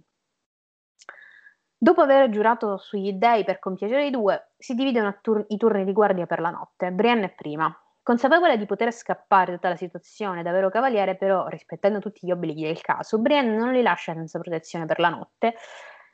[1.84, 5.94] Dopo aver giurato sugli dei per compiacere i due, si dividono tur- i turni di
[5.94, 6.92] guardia per la notte.
[6.92, 7.76] Brienne è prima.
[8.04, 12.80] Consapevole di poter scappare dalla situazione da vero cavaliere, però rispettando tutti gli obblighi del
[12.82, 15.56] caso, Brienne non li lascia senza protezione per la notte,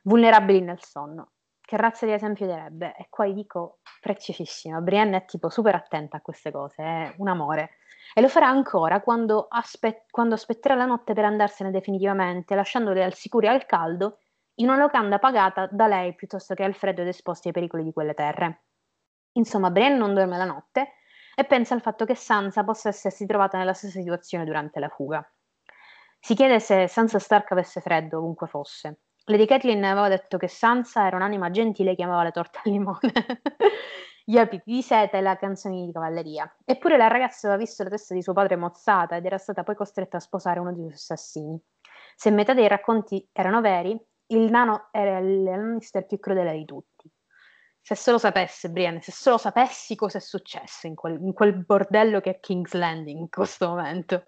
[0.03, 1.31] vulnerabili nel sonno.
[1.59, 2.95] Che razza di esempio darebbe?
[2.95, 4.79] E qua gli dico preziosissima.
[4.79, 7.71] Brienne è tipo super attenta a queste cose, è un amore.
[8.13, 13.13] E lo farà ancora quando, aspe- quando aspetterà la notte per andarsene definitivamente, lasciandole al
[13.13, 14.19] sicuro e al caldo
[14.59, 17.93] in una locanda pagata da lei piuttosto che al freddo ed esposti ai pericoli di
[17.93, 18.63] quelle terre.
[19.33, 20.93] Insomma, Brienne non dorme la notte
[21.35, 25.23] e pensa al fatto che Sansa possa essersi trovata nella stessa situazione durante la fuga.
[26.19, 29.01] Si chiede se Sansa Stark avesse freddo ovunque fosse.
[29.25, 33.11] Lady Catelyn aveva detto che Sansa era un'anima gentile che amava le torte al limone,
[34.25, 36.51] gli abiti di seta e le canzoni di cavalleria.
[36.65, 39.75] Eppure la ragazza aveva visto la testa di suo padre mozzata ed era stata poi
[39.75, 41.61] costretta a sposare uno dei suoi assassini.
[42.15, 43.95] Se metà dei racconti erano veri,
[44.27, 47.09] il nano era il Lannister più crudele di tutti.
[47.81, 52.19] Se solo sapesse, Brienne, se solo sapessi cosa è successo in quel, in quel bordello
[52.19, 54.25] che è King's Landing in questo momento.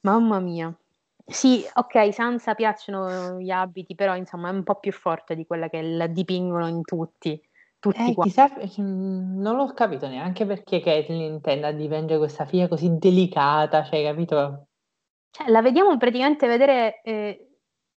[0.00, 0.76] Mamma mia.
[1.24, 5.68] Sì, ok, Sansa piacciono gli abiti, però insomma è un po' più forte di quella
[5.68, 7.40] che la dipingono in tutti.
[7.78, 8.50] tutti eh, chissà,
[8.80, 14.66] mm, non l'ho capito neanche perché Caitlyn intenda dipingere questa figlia così delicata, cioè, capito?
[15.30, 17.50] Cioè, la vediamo praticamente vedere eh,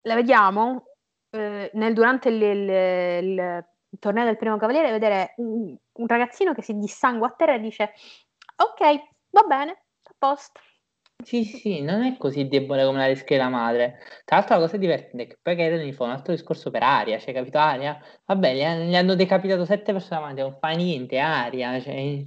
[0.03, 0.87] la vediamo
[1.31, 2.69] eh, nel, durante il, il,
[3.91, 7.61] il, torneo del primo cavaliere, vedere un, un ragazzino che si dissangua a terra e
[7.61, 7.93] dice
[8.57, 9.01] ok,
[9.31, 9.71] va bene,
[10.03, 10.61] a posto.
[11.23, 13.99] Sì, sì, non è così debole come la descrive la madre.
[14.25, 17.19] Tra l'altro la cosa divertente è che poi gli fa un altro discorso per Aria,
[17.19, 18.01] cioè capito Aria?
[18.25, 22.25] Vabbè, gli, gli hanno decapitato sette persone davanti, non fa niente, Aria, cioè...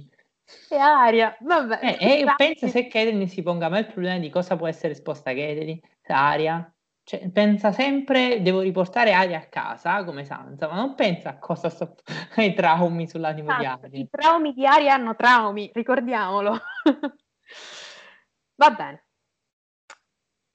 [0.68, 1.78] È Aria, vabbè.
[1.82, 5.32] Eh, e pensa se Kaden si ponga mai il problema di cosa può essere esposta
[5.32, 6.73] Kaden, Aria,
[7.04, 11.68] cioè, pensa sempre devo riportare Aria a casa come Sansa, ma non pensa a cosa
[11.68, 11.96] sto
[12.36, 14.00] ai traumi sull'animo esatto, di Aria.
[14.00, 16.58] I traumi di Aria hanno traumi, ricordiamolo.
[18.56, 19.04] Va bene.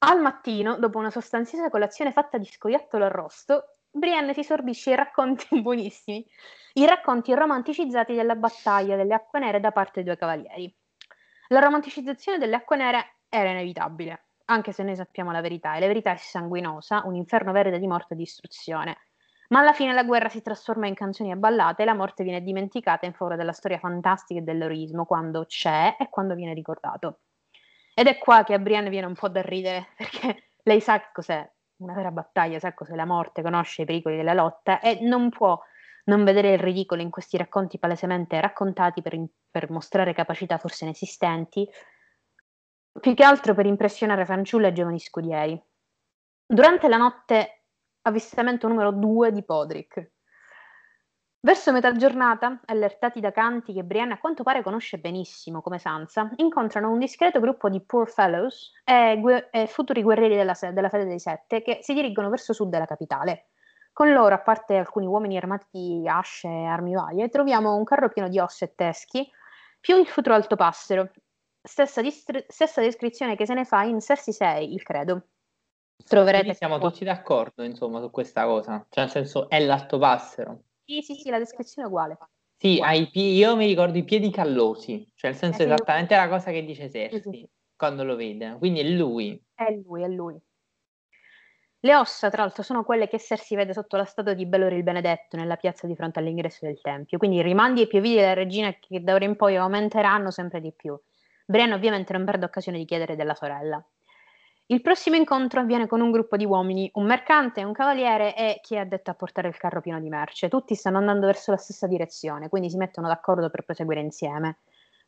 [0.02, 5.46] Al mattino, dopo una sostanziosa colazione fatta di scoiattolo arrosto, Brienne si sorbisce i racconti
[5.62, 6.26] buonissimi,
[6.74, 10.74] i racconti romanticizzati della battaglia delle acque nere da parte dei due cavalieri.
[11.48, 15.86] La romanticizzazione delle acque nere era inevitabile, anche se noi sappiamo la verità, e la
[15.86, 18.98] verità è sanguinosa, un inferno verde di morte e distruzione.
[19.48, 22.42] Ma alla fine la guerra si trasforma in canzoni e ballate e la morte viene
[22.42, 27.20] dimenticata in favore della storia fantastica e dell'eroismo quando c'è e quando viene ricordato.
[27.94, 31.48] Ed è qua che a Brienne viene un po' da ridere, perché lei sa cos'è
[31.78, 35.58] una vera battaglia, sa cos'è la morte, conosce i pericoli della lotta e non può
[36.04, 39.18] non vedere il ridicolo in questi racconti palesemente raccontati per,
[39.50, 41.68] per mostrare capacità forse inesistenti,
[42.98, 45.62] più che altro per impressionare fanciulle e giovani scudieri.
[46.46, 47.60] Durante la notte
[48.02, 50.10] avvistamento numero 2 di Podrick.
[51.42, 56.30] Verso metà giornata, allertati da canti che Brienne a quanto pare conosce benissimo come Sansa,
[56.36, 61.06] incontrano un discreto gruppo di poor fellows e, gu- e futuri guerrieri della, della, fede
[61.06, 63.46] dei Sette che si dirigono verso sud della capitale.
[63.92, 68.10] Con loro, a parte alcuni uomini armati di asce e armi varie, troviamo un carro
[68.10, 69.26] pieno di ossa e teschi,
[69.80, 71.10] più il futuro altopassero.
[71.62, 75.28] Stessa, distri- stessa descrizione che se ne fa in Cersei 6, il credo.
[76.04, 78.84] Troverete Quindi siamo tutti d'accordo, insomma, su questa cosa.
[78.88, 80.62] Cioè, nel senso, è l'altopassero.
[80.84, 82.18] Sì, sì, sì, la descrizione è uguale.
[82.56, 83.10] Sì, uguale.
[83.10, 86.50] Pie- io mi ricordo i piedi callosi, cioè nel senso eh, sì, esattamente la cosa
[86.50, 87.48] che dice Cersei sì, sì.
[87.76, 89.40] quando lo vede, quindi è lui.
[89.54, 90.40] È lui, è lui.
[91.82, 94.82] Le ossa, tra l'altro, sono quelle che Cersei vede sotto la statua di Belor il
[94.82, 97.16] Benedetto nella piazza di fronte all'ingresso del tempio.
[97.16, 100.60] Quindi i rimandi e i piovidi della regina che da ora in poi aumenteranno sempre
[100.60, 100.98] di più.
[101.50, 103.84] Brienne ovviamente non perde occasione di chiedere della sorella.
[104.66, 108.76] Il prossimo incontro avviene con un gruppo di uomini, un mercante, un cavaliere e chi
[108.76, 110.48] è addetto a portare il carro pieno di merce.
[110.48, 114.58] Tutti stanno andando verso la stessa direzione, quindi si mettono d'accordo per proseguire insieme.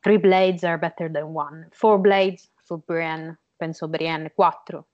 [0.00, 1.68] Three blades are better than one.
[1.70, 4.86] Four blades for Brienne, penso Brienne, quattro.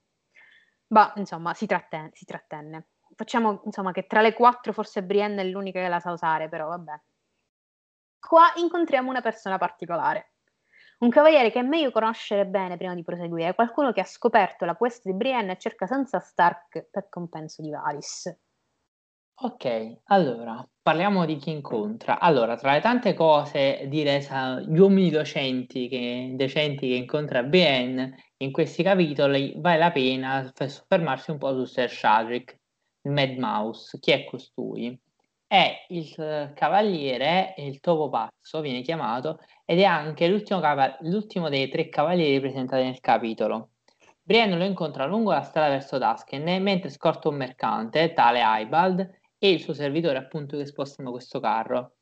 [0.89, 2.89] Ma insomma, si, trattenne, si trattenne.
[3.15, 6.67] Facciamo insomma che tra le quattro forse Brienne è l'unica che la sa usare, però
[6.67, 6.99] vabbè.
[8.19, 10.33] Qua incontriamo una persona particolare.
[11.01, 14.75] Un cavaliere che è meglio conoscere bene prima di proseguire, qualcuno che ha scoperto la
[14.75, 18.37] quest di Brienne e cerca senza Stark per compenso di Varys.
[19.41, 22.19] Ok, allora parliamo di chi incontra.
[22.19, 28.33] Allora, tra le tante cose di resa gli uomini docenti che, decenti che incontra Brienne,
[28.39, 32.59] in questi capitoli vale la pena soffermarsi un po' su Ser Shadrick,
[33.03, 33.97] il Mad Mouse.
[33.99, 34.99] Chi è costui?
[35.51, 41.67] È il cavaliere, il topo pazzo viene chiamato, ed è anche l'ultimo, cav- l'ultimo dei
[41.69, 43.71] tre cavalieri presentati nel capitolo.
[44.21, 49.49] Brienne lo incontra lungo la strada verso Tusken mentre scorta un mercante, tale Aibald, e
[49.49, 51.95] il suo servitore appunto che spostano questo carro.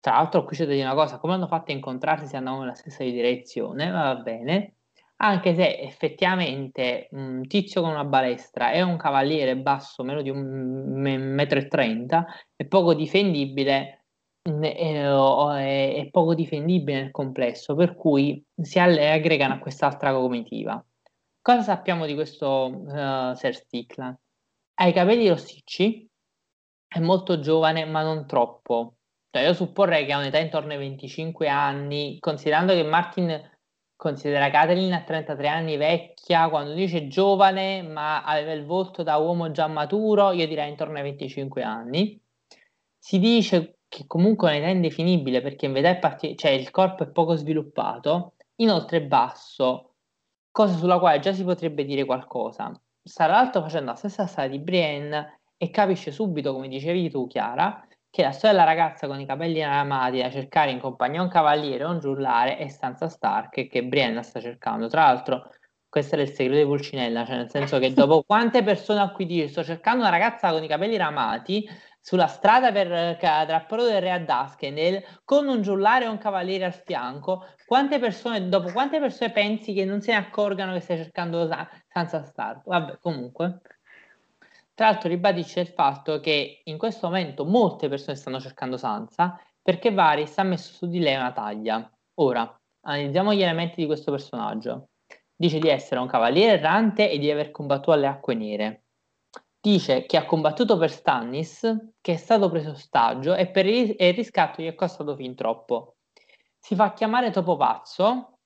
[0.00, 2.62] Tra l'altro qui c'è da dire una cosa, come hanno fatto a incontrarsi se andavano
[2.62, 4.75] nella stessa direzione, va bene,
[5.18, 11.36] anche se effettivamente un tizio con una balestra e un cavaliere basso meno di un
[11.38, 14.06] e trenta è poco difendibile
[14.46, 20.84] è, è, poco difendibile nel complesso, per cui si aggregano a quest'altra comitiva.
[21.40, 24.16] Cosa sappiamo di questo uh, Sir Stickland?
[24.74, 26.08] Ha i capelli rossicci,
[26.86, 28.96] è molto giovane, ma non troppo.
[29.30, 33.55] Cioè, io supporrei che ha un'età intorno ai 25 anni, considerando che Martin
[33.96, 39.50] considera Kathleen a 33 anni vecchia, quando dice giovane, ma aveva il volto da uomo
[39.50, 42.20] già maturo, io direi intorno ai 25 anni.
[42.98, 47.08] Si dice che comunque è un'età indefinibile perché in verità parti- cioè il corpo è
[47.08, 49.94] poco sviluppato, inoltre è basso,
[50.50, 52.72] cosa sulla quale già si potrebbe dire qualcosa.
[53.02, 57.85] Sta l'altro facendo la stessa storia di Brienne e capisce subito, come dicevi tu, Chiara,
[58.16, 61.84] che la storia della ragazza con i capelli inamati da cercare in compagnia un cavaliere
[61.84, 64.88] o un giullare è Stanza Stark che Brienne sta cercando.
[64.88, 65.50] Tra l'altro,
[65.86, 69.26] questo era il segreto di Pulcinella, cioè nel senso che dopo quante persone a cui
[69.26, 71.68] dire sto cercando una ragazza con i capelli ramati,
[72.00, 76.64] sulla strada per tra Prodo del Re a Duskendale con un giullare e un cavaliere
[76.64, 80.96] al fianco, quante persone, dopo quante persone pensi che non se ne accorgano che stai
[80.96, 81.46] cercando
[81.92, 82.62] Sansa Stark?
[82.64, 83.60] Vabbè, comunque.
[84.76, 89.90] Tra l'altro ribadisce il fatto che in questo momento molte persone stanno cercando Sansa perché
[89.90, 91.90] Varys ha messo su di lei una taglia.
[92.16, 94.90] Ora, analizziamo gli elementi di questo personaggio.
[95.34, 98.84] Dice di essere un cavaliere errante e di aver combattuto alle acque nere.
[99.58, 101.62] Dice che ha combattuto per Stannis,
[102.02, 105.96] che è stato preso ostaggio e per il, riscatto gli è costato fin troppo.
[106.58, 108.40] Si fa chiamare Topo Pazzo,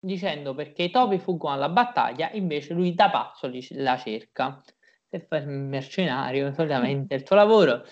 [0.00, 4.60] dicendo perché i topi fuggono alla battaglia, invece lui da pazzo li, la cerca.
[5.08, 7.84] Se fai il mercenario, solitamente il tuo lavoro.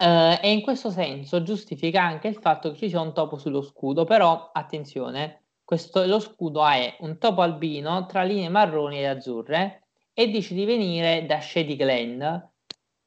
[0.00, 3.60] Uh, e in questo senso giustifica anche il fatto che ci sia un topo sullo
[3.60, 9.88] scudo, però attenzione, questo, lo scudo è un topo albino tra linee marroni ed azzurre
[10.14, 12.50] e dice di venire da Shady Glen,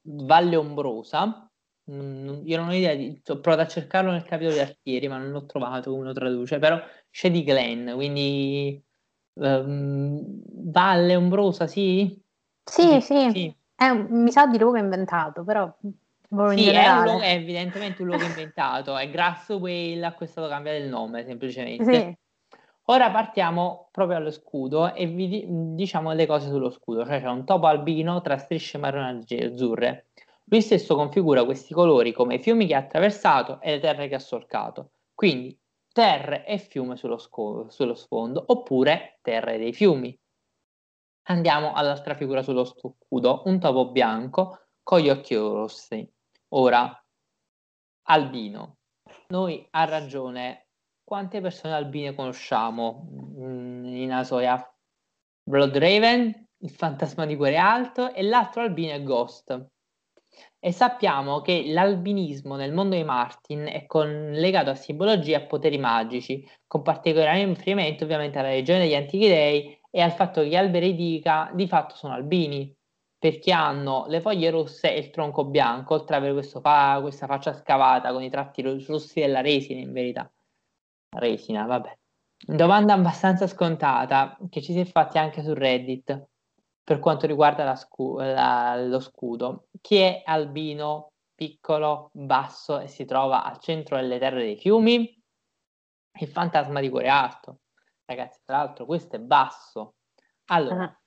[0.03, 1.51] Valle Ombrosa.
[1.91, 5.17] Mm, io non ho idea, di, ho provato a cercarlo nel capitolo di artieri, ma
[5.17, 6.79] non l'ho trovato come lo traduce, però
[7.09, 8.81] Shady Glen, quindi
[9.33, 10.21] um,
[10.71, 12.22] Valle Ombrosa, sì?
[12.63, 13.55] Sì, sì, sì.
[13.75, 15.71] È un, mi sa di luogo inventato, però
[16.49, 20.29] sì, è, un luogo, è, evidentemente un luogo inventato, è Grass Whale, a cui è
[20.29, 21.83] stato cambiato il nome semplicemente.
[21.83, 22.17] Sì.
[22.87, 27.45] Ora partiamo proprio allo scudo e vi diciamo le cose sullo scudo, cioè c'è un
[27.45, 30.07] topo albino tra strisce marroni e azzurre.
[30.45, 34.15] Lui stesso configura questi colori come i fiumi che ha attraversato e le terre che
[34.15, 34.91] ha solcato.
[35.13, 35.57] Quindi
[35.93, 40.17] terre e fiume sullo, sco- sullo sfondo, oppure terre dei fiumi.
[41.27, 46.07] Andiamo all'altra figura sullo scudo, un topo bianco con gli occhi rossi.
[46.49, 47.03] Ora,
[48.07, 48.77] albino.
[49.29, 50.67] Noi ha ragione.
[51.03, 54.67] Quante persone albine conosciamo mm, in Asoya?
[55.43, 59.67] Blood Raven, il fantasma di cuore alto e l'altro albino è Ghost.
[60.59, 65.77] E sappiamo che l'albinismo nel mondo di Martin è collegato a simbologie e a poteri
[65.77, 70.55] magici, con particolare riferimento ovviamente alla regione degli antichi dei e al fatto che gli
[70.55, 72.75] alberi di Ica di fatto sono albini
[73.19, 77.53] perché hanno le foglie rosse e il tronco bianco, oltre ad avere fa- questa faccia
[77.53, 80.29] scavata con i tratti rossi della resina, in verità.
[81.09, 81.97] Resina, vabbè.
[82.45, 86.27] Domanda abbastanza scontata, che ci si è fatti anche su Reddit,
[86.83, 89.67] per quanto riguarda scu- la, lo scudo.
[89.79, 95.17] Chi è albino, piccolo, basso e si trova al centro delle terre dei fiumi?
[96.19, 97.59] Il fantasma di cuore alto.
[98.05, 99.95] Ragazzi, tra l'altro questo è basso.
[100.47, 100.99] Allora, ah.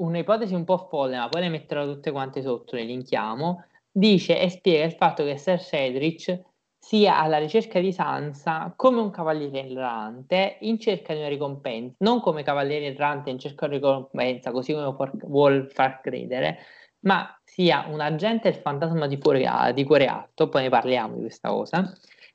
[0.00, 4.48] un'ipotesi un po' folle, ma poi le metterò tutte quante sotto, le linkiamo, dice e
[4.50, 6.42] spiega il fatto che Ser Cedric
[6.78, 12.20] sia alla ricerca di Sansa come un cavaliere errante in cerca di una ricompensa, non
[12.20, 16.58] come cavaliere errante in cerca di una ricompensa, così come vuol far credere,
[17.00, 21.20] ma sia un agente del fantasma di cuore, di cuore alto, poi ne parliamo di
[21.22, 21.90] questa cosa,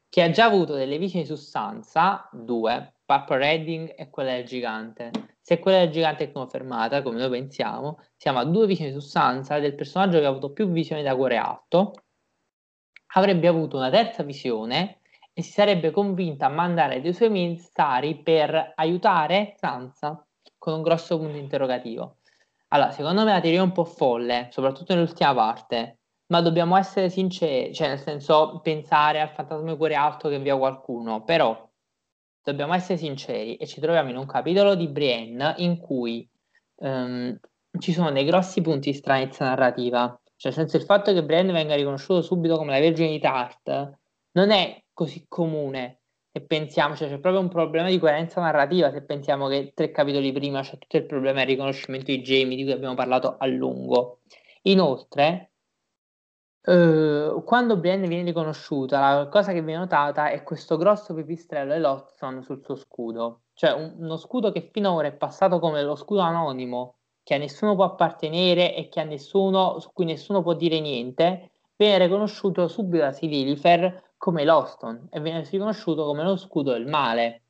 [0.10, 5.10] che ha già avuto delle visioni su Sansa, due, Papa Redding e quella del gigante.
[5.42, 9.58] Se quella del gigante è confermata, come noi pensiamo, siamo a due visioni su Sansa
[9.58, 11.94] del personaggio che ha avuto più visioni da cuore alto,
[13.16, 15.00] avrebbe avuto una terza visione
[15.34, 20.24] e si sarebbe convinta a mandare dei suoi emissari per aiutare Sansa
[20.60, 22.18] con un grosso punto interrogativo.
[22.68, 27.10] Allora, secondo me la teoria è un po' folle, soprattutto nell'ultima parte, ma dobbiamo essere
[27.10, 31.69] sinceri, cioè nel senso pensare al fantasma di cuore alto che via qualcuno, però
[32.44, 36.28] dobbiamo essere sinceri e ci troviamo in un capitolo di Brienne in cui
[36.78, 37.38] um,
[37.80, 40.20] ci sono dei grossi punti di stranezza narrativa.
[40.36, 43.98] Cioè, senza il fatto che Brienne venga riconosciuto subito come la Vergine di Tart,
[44.32, 46.00] non è così comune.
[46.32, 48.92] Se pensiamo, cioè, c'è proprio un problema di coerenza narrativa.
[48.92, 52.64] Se pensiamo che tre capitoli prima c'è tutto il problema del riconoscimento di Jamie, di
[52.64, 54.22] cui abbiamo parlato a lungo.
[54.64, 55.49] Inoltre,
[56.70, 62.44] Uh, quando Brienne viene riconosciuta, la cosa che viene notata è questo grosso pipistrello Elotson
[62.44, 66.98] sul suo scudo, cioè un, uno scudo che finora è passato come lo scudo anonimo,
[67.24, 72.68] che a nessuno può appartenere e nessuno, su cui nessuno può dire niente, viene riconosciuto
[72.68, 77.46] subito da Sidilifer come Loston e viene riconosciuto come lo scudo del male.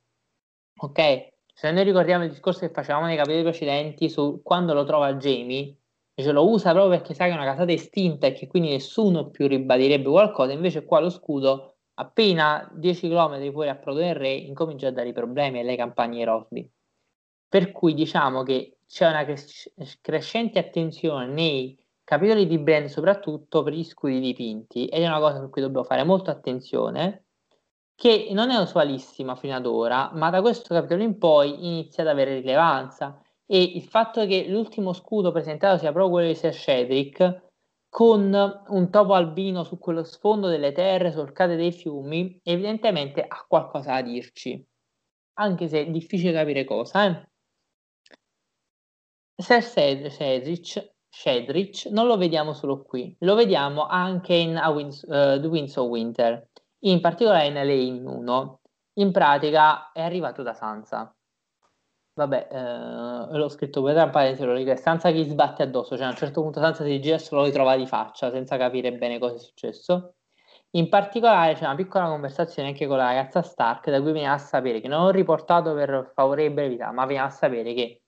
[0.78, 1.34] Ok?
[1.54, 5.76] Se noi ricordiamo il discorso che facevamo nei capitoli precedenti su quando lo trova Jamie,
[6.22, 9.30] ce lo usa proprio perché sa che è una casata estinta e che quindi nessuno
[9.30, 14.32] più ribadirebbe qualcosa, invece qua lo scudo appena 10 km fuori a Proto del Re
[14.32, 16.70] incomincia a dare problemi alle campagne Rosby.
[17.48, 23.74] Per cui diciamo che c'è una cres- crescente attenzione nei capitoli di brand soprattutto per
[23.74, 27.26] gli scudi dipinti ed è una cosa su cui dobbiamo fare molta attenzione
[27.94, 32.10] che non è usualissima fino ad ora ma da questo capitolo in poi inizia ad
[32.10, 33.22] avere rilevanza
[33.52, 37.48] e il fatto che l'ultimo scudo presentato sia proprio quello di Sir Cedric
[37.90, 43.94] con un topo albino su quello sfondo delle terre solcate dei fiumi evidentemente ha qualcosa
[43.94, 44.64] da dirci
[45.40, 47.28] anche se è difficile capire cosa eh?
[49.36, 55.48] Sir Cedric Shedrich non lo vediamo solo qui, lo vediamo anche in Winds, uh, The
[55.48, 56.48] Winds of Winter,
[56.84, 58.60] in particolare in Lane 1.
[59.00, 61.14] In pratica è arrivato da Sansa.
[62.20, 66.06] Vabbè, eh, l'ho scritto poi tra parentesi, lo ricordo, Sansa che gli sbatte addosso, cioè
[66.06, 68.92] a un certo punto Sansa si gira e se lo ritrova di faccia senza capire
[68.94, 70.16] bene cosa è successo.
[70.72, 74.38] In particolare c'è una piccola conversazione anche con la ragazza Stark da cui viene a
[74.38, 78.02] sapere che non ho riportato per favore di brevità, ma viene a sapere che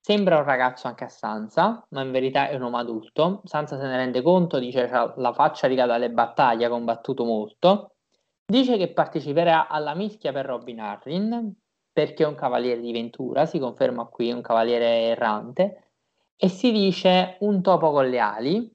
[0.00, 3.42] Sembra un ragazzo anche a Sansa, ma in verità è un uomo adulto.
[3.44, 7.96] Sansa se ne rende conto, dice che la faccia rigata alle battaglie, ha combattuto molto.
[8.46, 11.54] Dice che parteciperà alla mischia per Robin Arryn,
[11.98, 15.90] perché è un cavaliere di Ventura, si conferma qui, un cavaliere errante,
[16.36, 18.72] e si dice un topo con le ali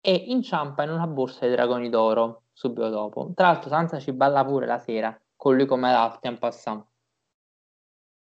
[0.00, 3.30] e inciampa in una borsa di dragoni d'oro subito dopo.
[3.36, 6.88] Tra l'altro Sansa ci balla pure la sera, con lui come l'altro in passato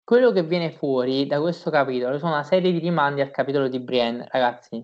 [0.04, 3.78] quello che viene fuori da questo capitolo sono una serie di rimandi al capitolo di
[3.82, 4.82] Brienne, ragazzi.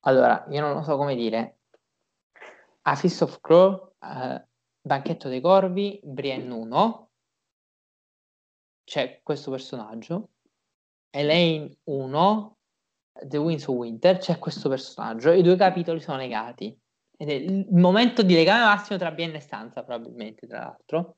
[0.00, 1.60] Allora, io non lo so come dire.
[2.82, 4.44] A Fist of Crow, uh,
[4.82, 7.07] Banchetto dei Corvi, Brienne 1,
[8.88, 10.30] c'è questo personaggio.
[11.10, 12.56] Elaine 1,
[13.24, 15.30] The Winds of Winter, c'è questo personaggio.
[15.30, 16.76] I due capitoli sono legati.
[17.16, 21.16] Ed è il momento di legame massimo tra Brienne e Stanza, probabilmente, tra l'altro.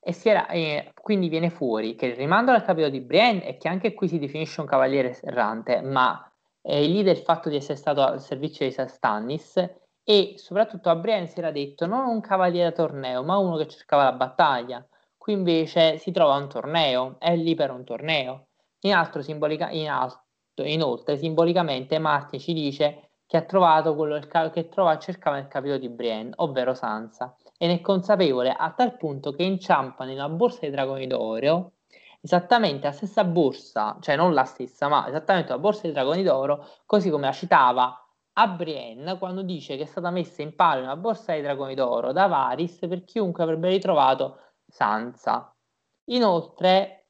[0.00, 3.68] E era, eh, quindi viene fuori che il rimando al capitolo di Brienne è che
[3.68, 8.02] anche qui si definisce un cavaliere errante, ma è lì del fatto di essere stato
[8.02, 9.56] al servizio di Stannis
[10.02, 13.68] e soprattutto a Brienne si era detto non un cavaliere a torneo, ma uno che
[13.68, 14.88] cercava la battaglia.
[15.28, 18.46] Qui invece si trova un torneo, è lì per un torneo.
[18.86, 20.22] In altro, simbolica, in alto,
[20.62, 24.18] inoltre, simbolicamente Martin ci dice che ha trovato quello
[24.50, 28.96] che trova, cercava nel capitolo di Brienne, ovvero Sansa e ne è consapevole a tal
[28.96, 31.72] punto che inciampa nella borsa dei dragoni d'oro
[32.22, 36.66] esattamente la stessa borsa, cioè non la stessa, ma esattamente la borsa dei dragoni d'oro,
[36.86, 38.02] così come la citava
[38.32, 42.12] a Brienne quando dice che è stata messa in palio una borsa dei dragoni d'oro
[42.12, 44.38] da Varys per chiunque avrebbe ritrovato
[44.68, 45.54] Sansa.
[46.10, 47.06] Inoltre,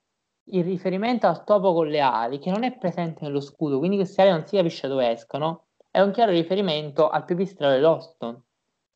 [0.50, 4.22] il riferimento al topo con le ali, che non è presente nello scudo, quindi queste
[4.22, 8.42] ali non si capisce dove escono, è un chiaro riferimento al pipistrello dell'Oston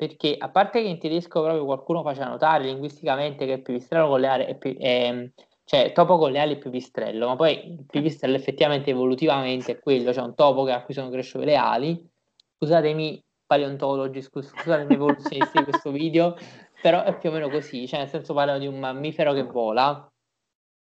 [0.03, 4.21] perché a parte che in tedesco proprio qualcuno faceva notare linguisticamente che il pipistrello con
[4.21, 5.31] le ali è, più, è
[5.65, 10.13] cioè topo con le ali è pipistrello, ma poi il pipistrello effettivamente evolutivamente è quello,
[10.13, 12.11] cioè un topo a cui sono cresciute le ali.
[12.57, 16.37] Scusatemi paleontologi, scus- scusatemi evoluzionisti di questo video,
[16.83, 20.05] però è più o meno così, cioè nel senso parliamo di un mammifero che vola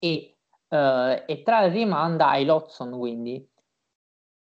[0.01, 0.37] e,
[0.69, 3.49] uh, e tra rimanda ai Lotson quindi,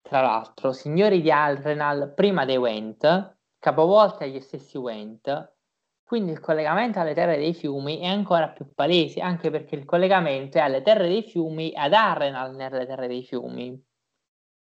[0.02, 5.54] tra l'altro, signori di Alrenal prima dei Went, capovolte agli stessi Went,
[6.02, 10.58] quindi il collegamento alle terre dei fiumi è ancora più palese, anche perché il collegamento
[10.58, 13.80] è alle terre dei fiumi ad Arrenal nelle terre dei fiumi.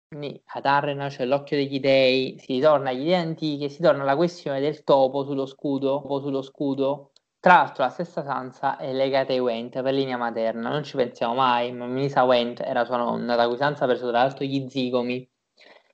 [0.08, 4.16] Quindi ad Arrenal c'è l'occhio degli dei, si ritorna agli dei antichi si torna alla
[4.16, 7.12] questione del topo sullo scudo, topo sullo scudo.
[7.38, 11.34] Tra l'altro la stessa Sansa è legata ai Went per linea materna, non ci pensiamo
[11.34, 14.66] mai, ma Misa Went era sua nonna, da cui Sansa ha preso tra l'altro gli
[14.68, 15.30] zigomi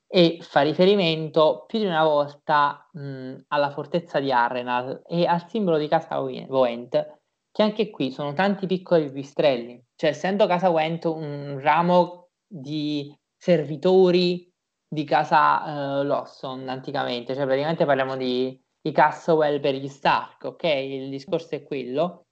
[0.07, 5.77] e fa riferimento più di una volta mh, alla fortezza di Arrenal e al simbolo
[5.77, 7.19] di Casa Went,
[7.51, 13.13] che anche qui sono tanti piccoli pipistrelli, cioè essendo Casa Went un ramo di
[13.45, 14.51] servitori
[14.89, 20.65] di Casa uh, Lawson anticamente, cioè praticamente parliamo di, di Castlewell per gli Stark, ok?
[20.65, 22.27] Il discorso è quello.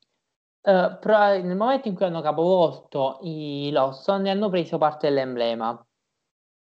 [0.62, 5.84] Uh, però nel momento in cui hanno capovolto i Lawson ne hanno preso parte dell'emblema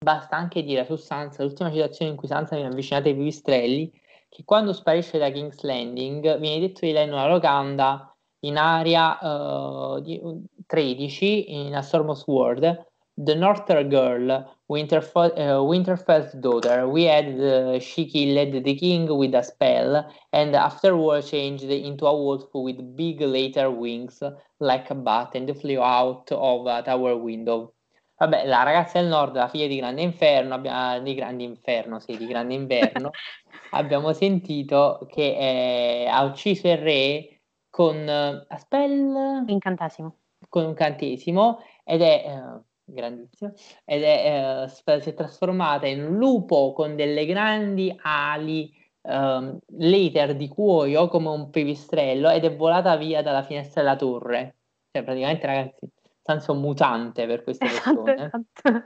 [0.02, 3.92] Basta anche dire su Sansa, l'ultima citazione in cui Sansa viene avvicinata ai pipistrelli,
[4.30, 8.10] che quando sparisce da King's Landing viene detto di lei in una locanda
[8.46, 10.18] in area uh, di,
[10.64, 17.38] 13 in A Storm of Sword, The Northern Girl, Winterfell, uh, Winterfell's daughter, we had
[17.38, 22.96] uh, she killed the king with a spell and afterward changed into a wolf with
[22.96, 24.22] big later wings
[24.58, 27.74] like a bat and flew out of a tower window.
[28.20, 32.18] Vabbè, la ragazza del nord, la figlia di Grande Inferno, abbiamo, di Grande Inferno, sì,
[32.18, 33.10] di Grande Inverno,
[33.72, 37.40] abbiamo sentito che eh, ha ucciso il re
[37.70, 39.44] con uh, a spell...
[39.46, 40.16] Incantesimo.
[40.48, 42.24] Con un cantesimo ed è...
[42.26, 42.62] Uh,
[42.92, 43.52] grandissimo,
[43.84, 48.72] ed è, uh, si è trasformata in un lupo con delle grandi ali
[49.02, 54.56] um, later di cuoio come un pipistrello ed è volata via dalla finestra della torre.
[54.90, 55.88] Cioè, praticamente, ragazzi,
[56.22, 58.26] senso mutante per queste esatto, persone.
[58.26, 58.84] Esatto.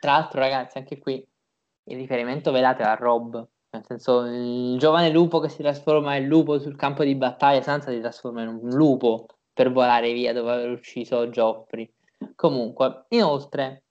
[0.00, 1.26] Tra l'altro, ragazzi, anche qui
[1.86, 6.58] il riferimento velate a Rob, nel senso il giovane lupo che si trasforma in lupo
[6.58, 10.70] sul campo di battaglia, Sansa si trasforma in un lupo per volare via dopo aver
[10.70, 11.92] ucciso Geoffrey.
[12.34, 13.84] Comunque, inoltre,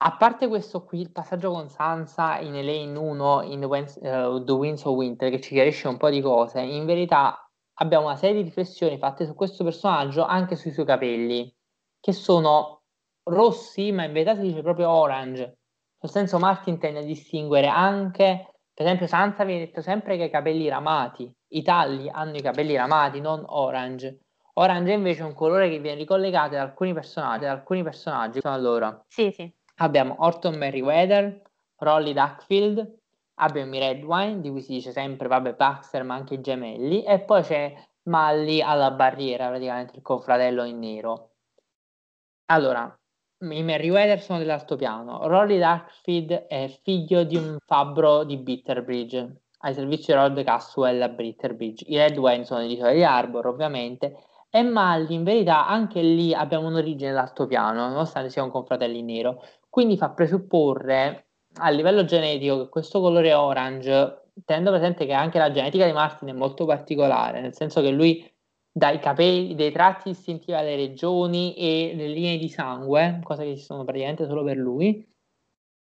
[0.00, 4.44] a parte questo qui, il passaggio con Sansa in Elaine 1 in The, Winds, uh,
[4.44, 7.48] The Winds of Winter che ci chiarisce un po' di cose, in verità
[7.80, 11.52] abbiamo una serie di riflessioni fatte su questo personaggio anche sui suoi capelli,
[12.00, 12.82] che sono
[13.24, 15.58] rossi, ma in verità si dice proprio orange.
[16.00, 20.26] Nel senso Martin tende a distinguere anche, per esempio Sansa viene detto sempre che ha
[20.26, 24.20] i capelli ramati, i talli hanno i capelli ramati, non orange.
[24.58, 28.40] Orange invece è un colore che viene ricollegato ad alcuni personaggi, ad alcuni personaggi.
[28.42, 31.42] Allora, sì, sì abbiamo Orton Merriweather,
[31.76, 32.98] Rolly Duckfield,
[33.40, 37.20] abbiamo i Redwine, di cui si dice sempre, vabbè, Baxter, ma anche i gemelli, e
[37.20, 41.32] poi c'è Malli alla barriera, praticamente il confratello in nero.
[42.46, 42.98] Allora,
[43.40, 50.12] i Merriweather sono dell'altopiano, Rolly Duckfield è figlio di un fabbro di Bitterbridge, ai servizi
[50.12, 51.84] di Rod Caswell a Bitterbridge.
[51.86, 54.16] I Redwine sono di di Arbor, ovviamente,
[54.50, 59.42] e Malli, in verità, anche lì abbiamo un'origine d'altopiano, nonostante sia un confratello in nero.
[59.68, 61.26] Quindi fa presupporre
[61.56, 66.28] a livello genetico che questo colore orange, tenendo presente che anche la genetica di Martin
[66.28, 68.30] è molto particolare, nel senso che lui
[68.70, 73.56] dà i capelli, dei tratti distintivi alle regioni e le linee di sangue, cosa che
[73.56, 75.06] ci sono praticamente solo per lui,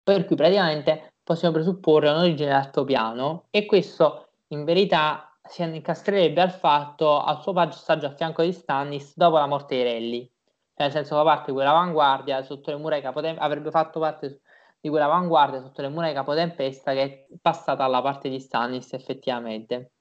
[0.02, 7.20] per cui praticamente possiamo presupporre un'origine d'altopiano e questo in verità si incastrerebbe al fatto
[7.20, 10.34] al suo passaggio a fianco di Stannis dopo la morte di Relly
[10.76, 14.40] nel senso fa parte di quell'avanguardia sotto le mura di Capotempesta, avrebbe fatto parte
[14.80, 19.92] di quell'avanguardia sotto le mura di Capotempesta che è passata alla parte di Stannis effettivamente.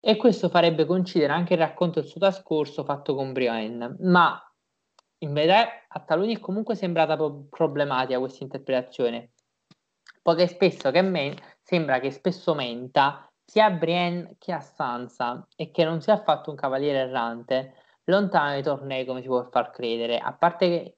[0.00, 4.40] E questo farebbe coincidere anche il racconto del suo trascorso fatto con Brienne, ma
[5.18, 9.32] in verità a taluni è comunque sembrata pro- problematica questa interpretazione,
[10.22, 15.70] poiché spesso che men- sembra che spesso menta sia a Brienne che a Sansa e
[15.70, 17.74] che non sia affatto un cavaliere errante,
[18.04, 20.96] lontano dai tornei come si può far credere, a parte che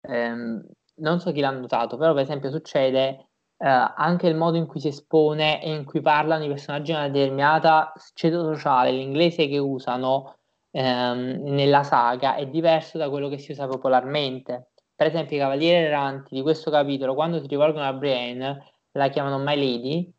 [0.00, 0.66] ehm,
[0.96, 4.80] non so chi l'ha notato, però per esempio succede eh, anche il modo in cui
[4.80, 9.58] si espone e in cui parlano i personaggi di una determinata ceto sociale, l'inglese che
[9.58, 10.38] usano
[10.72, 14.70] ehm, nella saga è diverso da quello che si usa popolarmente.
[14.96, 19.38] Per esempio i Cavalieri Erranti di questo capitolo, quando si rivolgono a Brienne, la chiamano
[19.38, 20.12] My Lady,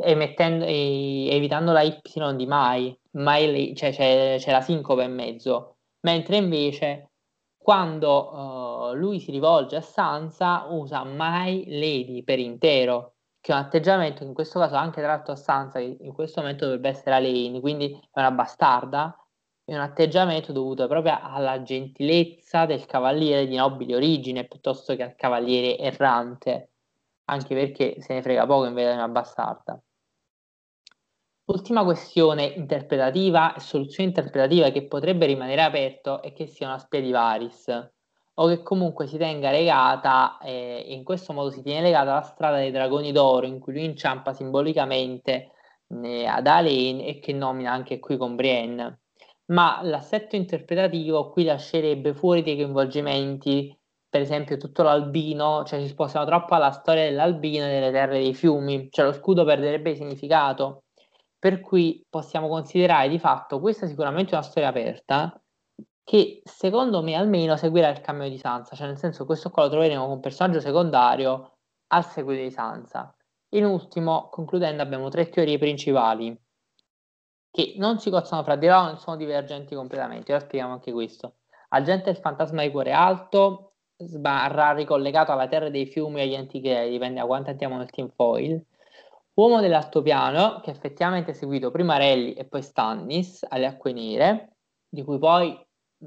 [0.00, 2.00] emettendo, evitando la Y
[2.36, 7.10] di mai, mai cioè c'è, c'è la sincope in mezzo, mentre invece
[7.56, 13.60] quando uh, lui si rivolge a Sansa usa My Lady per intero, che è un
[13.62, 17.10] atteggiamento che in questo caso anche tratto a Sansa, che in questo momento dovrebbe essere
[17.10, 19.16] la Lane, quindi è una bastarda,
[19.64, 25.14] è un atteggiamento dovuto proprio alla gentilezza del cavaliere di nobile origine piuttosto che al
[25.14, 26.71] cavaliere errante
[27.32, 29.80] anche perché se ne frega poco in verità una bastarda.
[31.44, 37.00] Ultima questione interpretativa e soluzione interpretativa che potrebbe rimanere aperto è che sia una spia
[37.00, 37.90] di Varis
[38.34, 42.56] o che comunque si tenga legata, eh, in questo modo si tiene legata alla strada
[42.56, 45.50] dei dragoni d'oro in cui lui inciampa simbolicamente
[45.88, 49.00] eh, ad Alain e che nomina anche qui con Brienne.
[49.46, 53.76] Ma l'assetto interpretativo qui lascerebbe fuori dei coinvolgimenti
[54.12, 58.34] per esempio tutto l'albino, cioè ci spostano troppo alla storia dell'albino e delle terre dei
[58.34, 60.82] fiumi, cioè lo scudo perderebbe significato,
[61.38, 65.34] per cui possiamo considerare di fatto questa sicuramente una storia aperta
[66.04, 69.70] che secondo me almeno seguirà il cambio di Sansa, cioè nel senso questo qua lo
[69.70, 71.52] troveremo come personaggio secondario
[71.86, 73.16] al seguito di Sansa.
[73.54, 76.38] In ultimo, concludendo, abbiamo tre teorie principali
[77.50, 80.32] che non si cozzano fra di loro, non sono divergenti completamente.
[80.32, 81.36] Ora spieghiamo anche questo.
[81.70, 83.71] Agente del fantasma di cuore alto
[84.06, 88.08] sbarra ricollegato alla terra dei fiumi e agli antichi dipende da quanto andiamo nel team
[88.08, 88.64] foil.
[89.34, 94.56] Uomo dell'altopiano, che effettivamente ha seguito prima Rally e poi Stannis alle acque nere,
[94.88, 95.58] di cui poi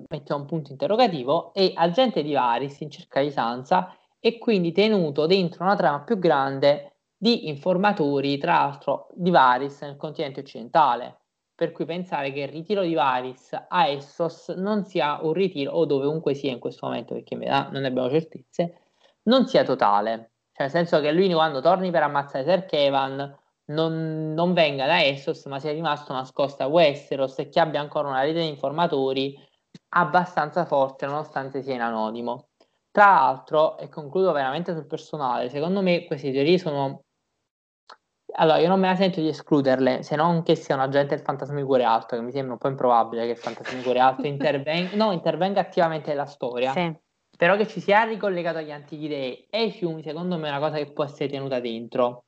[0.10, 5.26] mettiamo un punto interrogativo, e agente di Varis in cerca di Sansa, e quindi tenuto
[5.26, 11.20] dentro una trama più grande di informatori, tra l'altro di Varis nel continente occidentale
[11.56, 15.86] per cui pensare che il ritiro di Varis a Essos non sia un ritiro, o
[15.86, 18.82] dovunque sia in questo momento, perché non ne abbiamo certezze,
[19.24, 20.32] non sia totale.
[20.51, 23.38] Cioè, nel senso che lui quando torni per ammazzare Ser Kevan
[23.68, 28.10] non, non venga da Essos, ma sia rimasto nascosto a Westeros e che abbia ancora
[28.10, 29.38] una rete di informatori
[29.89, 32.49] abbastanza forte, nonostante sia in anonimo.
[32.91, 37.05] Tra l'altro, e concludo veramente sul personale, secondo me queste teorie sono
[38.38, 41.23] allora, io non me la sento di escluderle, se non che sia un agente del
[41.23, 43.99] fantasma di cuore alto, che mi sembra un po' improbabile che il fantasma di cuore
[43.99, 46.71] alto intervenga, no, intervenga attivamente nella storia.
[46.73, 46.93] Sì.
[47.38, 50.59] Però che ci sia ricollegato agli antichi dei e ai fiumi, secondo me è una
[50.59, 52.25] cosa che può essere tenuta dentro.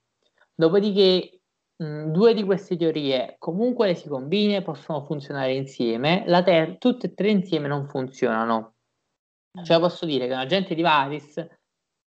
[0.54, 1.42] Dopodiché,
[1.76, 7.08] mh, due di queste teorie comunque le si combine, possono funzionare insieme, la ter- tutte
[7.08, 8.76] e tre insieme non funzionano.
[9.64, 11.46] Cioè posso dire che un agente di Varis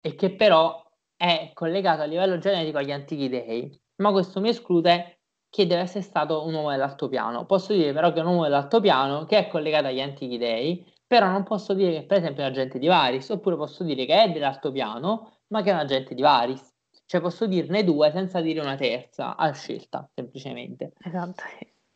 [0.02, 0.84] e che però
[1.16, 5.20] è collegato a livello genetico agli antichi dei, ma questo mi esclude
[5.50, 7.46] che deve essere stato un uomo dell'altopiano.
[7.46, 11.28] Posso dire però che è un uomo dell'altopiano che è collegato agli antichi dei, però
[11.28, 14.24] non posso dire che per esempio è un agente di Varis, oppure posso dire che
[14.24, 16.74] è dell'altopiano, ma che è un agente di Varis.
[17.06, 20.94] Cioè posso dirne due senza dire una terza, a scelta, semplicemente.
[21.04, 21.44] Esatto.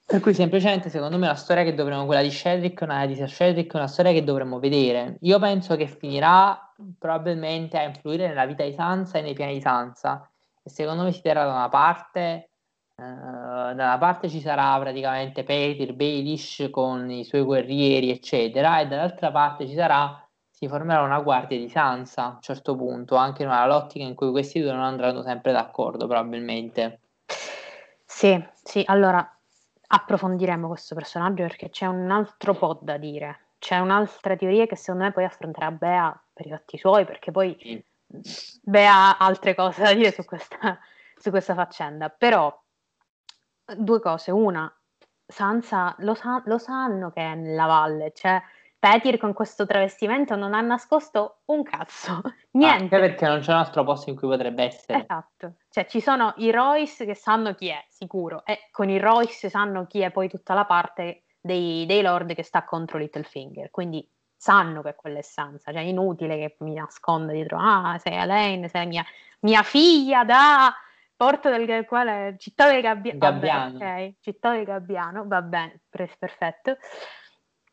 [0.05, 3.73] Per cui semplicemente secondo me la storia che dovremmo, quella di Cedric, una di Cedric,
[3.73, 5.17] è una storia che dovremmo vedere.
[5.21, 9.61] Io penso che finirà probabilmente a influire nella vita di Sansa e nei piani di
[9.61, 10.27] Sansa.
[10.69, 12.49] Secondo me si terrà da una parte
[12.99, 18.87] Uh, da una parte ci sarà praticamente Peter Baelish con i suoi guerrieri, eccetera, e
[18.87, 23.43] dall'altra parte ci sarà, si formerà una guardia di Sansa a un certo punto, anche
[23.43, 26.99] in una lottica in cui questi due non andranno sempre d'accordo, probabilmente.
[28.05, 29.25] Sì, sì, allora
[29.91, 33.51] approfondiremo questo personaggio perché c'è un altro po' da dire.
[33.59, 37.55] C'è un'altra teoria che secondo me poi affronterà Bea per i fatti suoi, perché poi
[37.61, 37.81] sì.
[38.63, 40.79] Bea ha altre cose da dire su questa,
[41.15, 42.09] su questa faccenda.
[42.09, 42.57] Però
[43.77, 44.31] due cose.
[44.31, 44.71] Una,
[45.25, 48.41] Sansa lo, sa- lo sanno che è nella valle, cioè
[48.79, 52.95] Petir con questo travestimento non ha nascosto un cazzo, niente.
[52.95, 55.01] Anche perché non c'è un altro posto in cui potrebbe essere.
[55.01, 59.49] Esatto, cioè ci sono i Royce che sanno chi è, sicuro, e con i Royce
[59.49, 64.09] sanno chi è poi tutta la parte dei, dei Lord che sta contro Littlefinger, quindi
[64.39, 68.69] sanno che quella è Sansa, cioè è inutile che mi nasconda dietro, ah sei Elaine,
[68.69, 69.03] sei mia,
[69.41, 70.73] mia figlia da
[71.13, 73.77] Porto del quale Città del Gabbia- Gabbiano.
[73.77, 76.77] Vabbè, ok, Città del Gabbiano, va bene, pre- perfetto.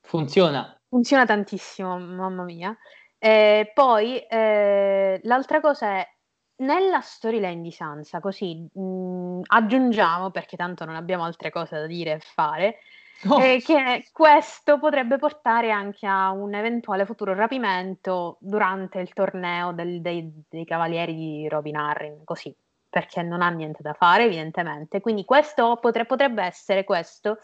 [0.01, 0.77] Funziona.
[0.89, 2.77] Funziona tantissimo, mamma mia.
[3.17, 6.09] E poi eh, l'altra cosa è
[6.57, 12.15] nella storyline di Sansa, così mh, aggiungiamo, perché tanto non abbiamo altre cose da dire
[12.15, 12.79] e fare,
[13.29, 13.41] oh.
[13.41, 20.01] eh, che questo potrebbe portare anche a un eventuale futuro rapimento durante il torneo del,
[20.01, 22.55] dei, dei, Cavalieri di Robin Arryn, così
[22.89, 25.01] perché non ha niente da fare, evidentemente.
[25.01, 27.39] Quindi questo potre, potrebbe essere questo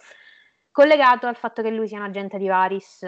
[0.71, 3.03] collegato al fatto che lui sia un agente di Varis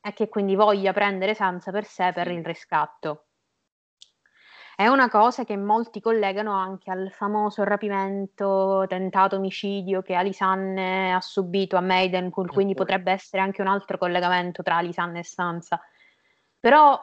[0.00, 3.29] e che quindi voglia prendere Sansa per sé per il riscatto.
[4.80, 11.20] È una cosa che molti collegano anche al famoso rapimento, tentato omicidio che Alisanne ha
[11.20, 15.78] subito a Maidenpool, quindi potrebbe essere anche un altro collegamento tra Alisanne e Sansa.
[16.58, 16.98] Però,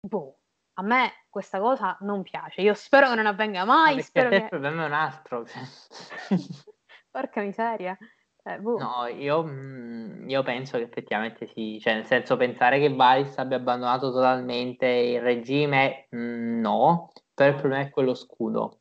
[0.00, 0.38] boh,
[0.80, 2.60] a me questa cosa non piace.
[2.60, 3.94] Io spero che non avvenga mai.
[3.94, 4.34] No, spero che...
[4.34, 5.46] il problema è un altro.
[7.08, 7.96] Porca miseria.
[8.42, 8.78] Eh, boh.
[8.78, 13.58] No, io, mm, io, penso che effettivamente sì, cioè nel senso pensare che Valis abbia
[13.58, 18.80] abbandonato totalmente il regime, mm, no, però il problema è quello scudo.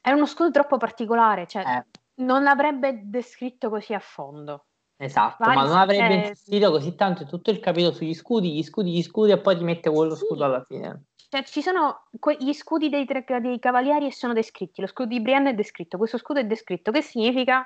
[0.00, 1.84] È uno scudo troppo particolare, cioè eh.
[2.22, 4.66] non l'avrebbe descritto così a fondo.
[4.96, 6.28] Esatto, Valis ma non avrebbe è...
[6.28, 9.64] insistito così tanto tutto il capitolo sugli scudi, gli scudi, gli scudi e poi ti
[9.64, 10.24] mette quello sì.
[10.24, 11.04] scudo alla fine.
[11.30, 14.80] Cioè, ci sono que- gli scudi dei, tre, dei cavalieri e sono descritti.
[14.80, 16.90] Lo scudo di Brienne è descritto, questo scudo è descritto.
[16.90, 17.64] Che significa?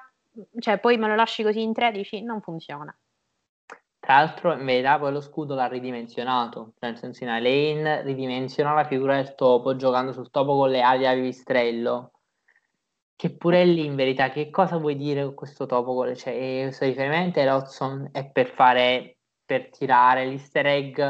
[0.59, 2.22] Cioè, poi me lo lasci così in 13?
[2.22, 2.97] Non funziona.
[3.99, 6.72] Tra l'altro, in verità, poi lo scudo l'ha ridimensionato.
[6.78, 10.82] Cioè, nel senso, in Elaine ridimensiona la figura del topo giocando sul topo con le
[10.82, 12.12] ali a vivistrello.
[13.16, 16.14] Che pure lì, in verità, che cosa vuoi dire con questo topo?
[16.14, 21.01] Cioè, questo riferimento a Lotson è per fare, per tirare l'easter egg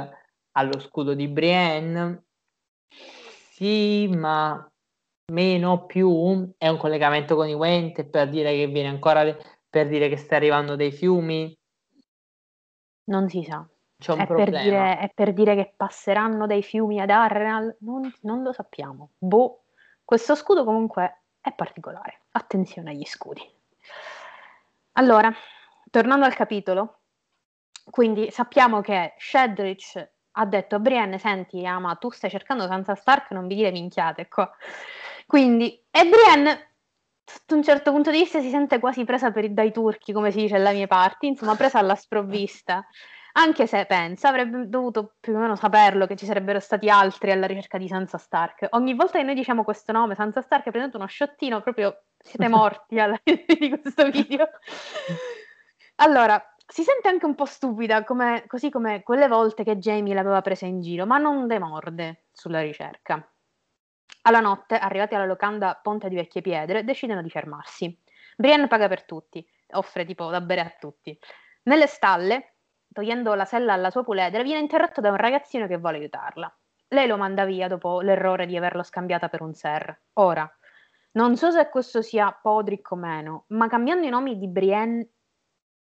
[0.52, 2.24] allo scudo di Brienne
[3.54, 4.68] sì, ma
[5.32, 9.36] meno più è un collegamento con i Wente per dire che viene ancora
[9.68, 11.56] per dire che sta arrivando dei fiumi.
[13.04, 13.66] Non si sa.
[13.98, 14.50] C'è un è problema.
[14.50, 17.76] Per dire, è per dire che passeranno dei fiumi ad Arrenal?
[17.80, 19.10] Non, non lo sappiamo.
[19.18, 19.64] Boh.
[20.04, 22.22] Questo scudo comunque è particolare.
[22.32, 23.40] Attenzione agli scudi.
[24.92, 25.32] Allora,
[25.90, 27.00] tornando al capitolo,
[27.90, 33.30] quindi sappiamo che Shedrich ha detto a Brienne, senti Ama, tu stai cercando Sansa Stark,
[33.30, 34.50] non vi dire minchiate qua.
[35.26, 36.74] Quindi, e Brienne,
[37.24, 40.40] sotto un certo punto di vista, si sente quasi presa per, dai turchi, come si
[40.40, 42.86] dice alle mie parti, insomma, presa alla sprovvista.
[43.36, 47.46] Anche se pensa, avrebbe dovuto più o meno saperlo che ci sarebbero stati altri alla
[47.46, 48.68] ricerca di Sansa Stark.
[48.70, 53.00] Ogni volta che noi diciamo questo nome, Sansa Stark, prendete uno sciottino, proprio siete morti
[53.00, 54.48] alla fine di questo video.
[55.96, 60.40] Allora, si sente anche un po' stupida, come, così come quelle volte che Jamie l'aveva
[60.40, 63.28] presa in giro, ma non demorde sulla ricerca.
[64.22, 67.98] Alla notte, arrivati alla locanda Ponte di Vecchie Piedre, decidono di fermarsi.
[68.36, 71.16] Brienne paga per tutti, offre tipo da bere a tutti.
[71.64, 72.56] Nelle stalle,
[72.92, 76.58] togliendo la sella alla sua puledra, viene interrotto da un ragazzino che vuole aiutarla.
[76.88, 80.02] Lei lo manda via dopo l'errore di averlo scambiata per un ser.
[80.14, 80.50] Ora,
[81.12, 85.08] non so se questo sia Podrick o meno, ma cambiando i nomi di Brienne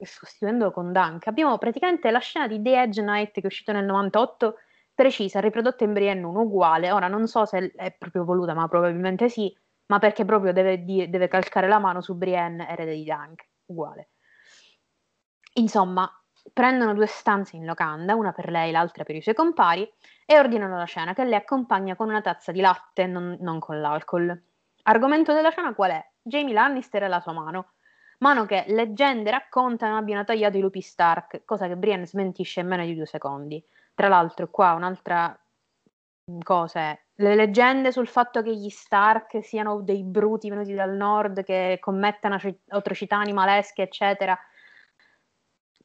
[0.04, 3.84] sostituendolo con Dunk, abbiamo praticamente la scena di The Edge Knight che è uscito nel
[3.84, 4.56] 98
[4.94, 6.92] precisa, riprodotta in Brienne 1 uguale.
[6.92, 9.54] Ora non so se è proprio voluta, ma probabilmente sì,
[9.86, 14.10] ma perché proprio deve, di- deve calcare la mano su Brienne, erede di Dunk, uguale.
[15.54, 16.10] Insomma,
[16.52, 19.90] prendono due stanze in locanda, una per lei, l'altra per i suoi compari,
[20.24, 23.80] e ordinano la cena che lei accompagna con una tazza di latte, non, non con
[23.80, 24.42] l'alcol.
[24.84, 26.10] Argomento della cena qual è?
[26.22, 27.74] Jamie Lannister e la sua mano.
[28.18, 32.84] Mano che leggende raccontano abbiano tagliato i lupi Stark, cosa che Brienne smentisce in meno
[32.84, 33.62] di due secondi.
[33.94, 35.36] Tra l'altro, qua un'altra
[36.42, 41.42] cosa è le leggende sul fatto che gli Stark siano dei bruti venuti dal nord
[41.44, 42.38] che commettano
[42.68, 44.38] atrocità animalesche, eccetera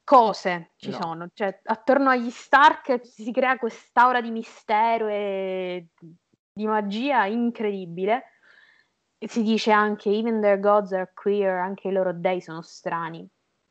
[0.08, 1.01] cose ci no.
[1.01, 5.89] sono, cioè attorno agli Stark si crea quest'aura di mistero e
[6.53, 8.24] di magia incredibile.
[9.20, 13.28] E si dice anche even their gods are queer, anche i loro dei sono strani.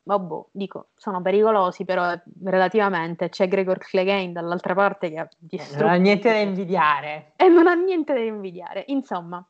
[0.07, 5.83] Vabbè, dico, sono pericolosi, però relativamente c'è Gregor Clegane dall'altra parte che ha distrutto.
[5.83, 7.33] Non ha niente da invidiare.
[7.35, 8.85] E non ha niente da invidiare.
[8.87, 9.45] Insomma,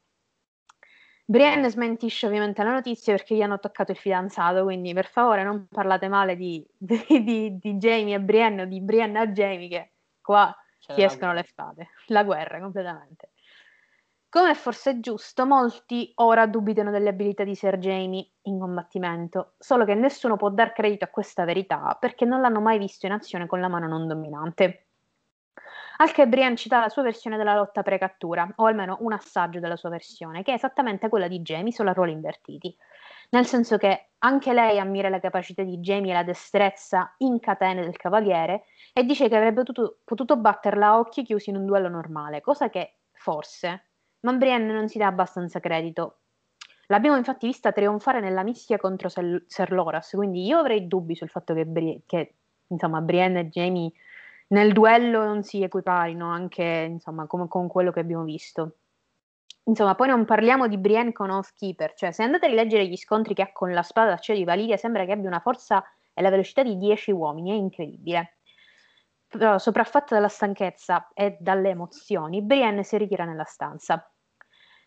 [1.24, 5.68] Brienne smentisce ovviamente la notizia perché gli hanno toccato il fidanzato, quindi per favore non
[5.70, 9.91] parlate male di, di, di, di Jamie e Brienne o di Brienne a Jamie che
[10.22, 11.89] qua C'è si escono le spade.
[12.08, 13.30] La guerra completamente.
[14.30, 19.86] Come forse è giusto, molti ora dubitano delle abilità di Sir Jamie in combattimento, solo
[19.86, 23.47] che nessuno può dar credito a questa verità perché non l'hanno mai visto in azione
[23.47, 24.88] con la mano non dominante.
[25.99, 29.78] Al che Brian cita la sua versione della lotta pre-cattura, o almeno un assaggio della
[29.78, 32.75] sua versione, che è esattamente quella di Jamie solo a ruoli invertiti.
[33.30, 37.82] Nel senso che anche lei ammira le capacità di Jamie e la destrezza in catene
[37.82, 41.88] del cavaliere e dice che avrebbe potuto, potuto batterla a occhi chiusi in un duello
[41.88, 43.86] normale, cosa che forse,
[44.22, 46.20] ma Brienne non si dà abbastanza credito.
[46.88, 51.53] L'abbiamo infatti vista trionfare nella mischia contro Ser Loras, quindi io avrei dubbi sul fatto
[51.53, 52.36] che, Bri- che
[52.68, 53.91] insomma, Brienne e Jamie
[54.49, 58.78] nel duello non si equiparino anche insomma come con quello che abbiamo visto.
[59.63, 63.34] Insomma, poi non parliamo di Brienne con Oathkeeper, cioè se andate a rileggere gli scontri
[63.34, 66.30] che ha con la spada d'acciaio di Valiria sembra che abbia una forza e la
[66.30, 68.36] velocità di 10 uomini, è incredibile.
[69.28, 74.09] Però sopraffatta dalla stanchezza e dalle emozioni, Brienne si ritira nella stanza.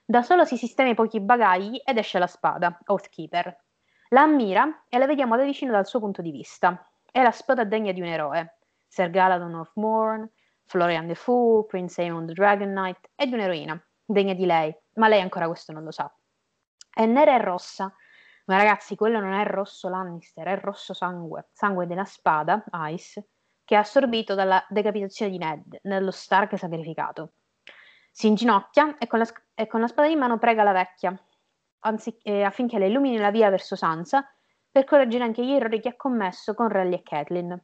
[0.04, 3.64] Da solo si sistema i pochi bagagli ed esce la spada, Oathkeeper.
[4.08, 6.90] La ammira e la vediamo da vicino dal suo punto di vista.
[7.10, 8.58] È la spada degna di un eroe.
[8.88, 10.28] Sir Galadon of Morn,
[10.64, 15.06] Florian the Fool, Prince Aemon the Dragon Knight e di un'eroina, degna di lei, ma
[15.06, 16.12] lei ancora questo non lo sa.
[16.92, 17.94] È nera e rossa,
[18.46, 23.28] ma ragazzi, quello non è rosso Lannister, è rosso sangue, sangue della spada, Ice,
[23.70, 27.34] che ha assorbito dalla decapitazione di Ned, nello Stark sacrificato.
[28.10, 31.16] Si inginocchia e con la, e con la spada in mano prega la vecchia,
[31.78, 34.28] anzi, eh, affinché le illumini la via verso Sansa
[34.68, 37.62] per correggere anche gli errori che ha commesso con Rally e Catelyn.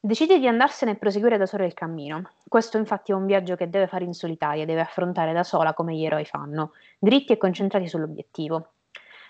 [0.00, 2.30] Decide di andarsene e proseguire da sola il cammino.
[2.48, 5.94] Questo infatti è un viaggio che deve fare in solitaria, deve affrontare da sola come
[5.94, 8.70] gli eroi fanno, dritti e concentrati sull'obiettivo.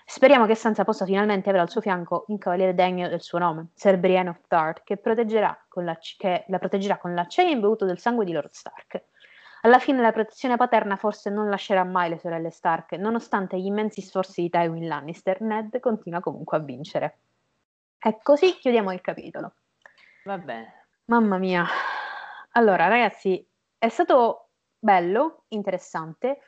[0.05, 3.69] Speriamo che Sansa possa finalmente avere al suo fianco un cavaliere degno del suo nome,
[3.73, 8.33] Ser Brienne of Tarth, che, la, che la proteggerà con l'acciaio imbevuto del sangue di
[8.33, 9.03] Lord Stark.
[9.61, 14.01] Alla fine la protezione paterna forse non lascerà mai le sorelle Stark, nonostante gli immensi
[14.01, 17.19] sforzi di Tywin Lannister, Ned continua comunque a vincere.
[17.97, 19.53] E così chiudiamo il capitolo.
[20.25, 20.87] Va bene.
[21.05, 21.65] Mamma mia.
[22.51, 23.45] Allora, ragazzi,
[23.77, 26.39] è stato bello, interessante.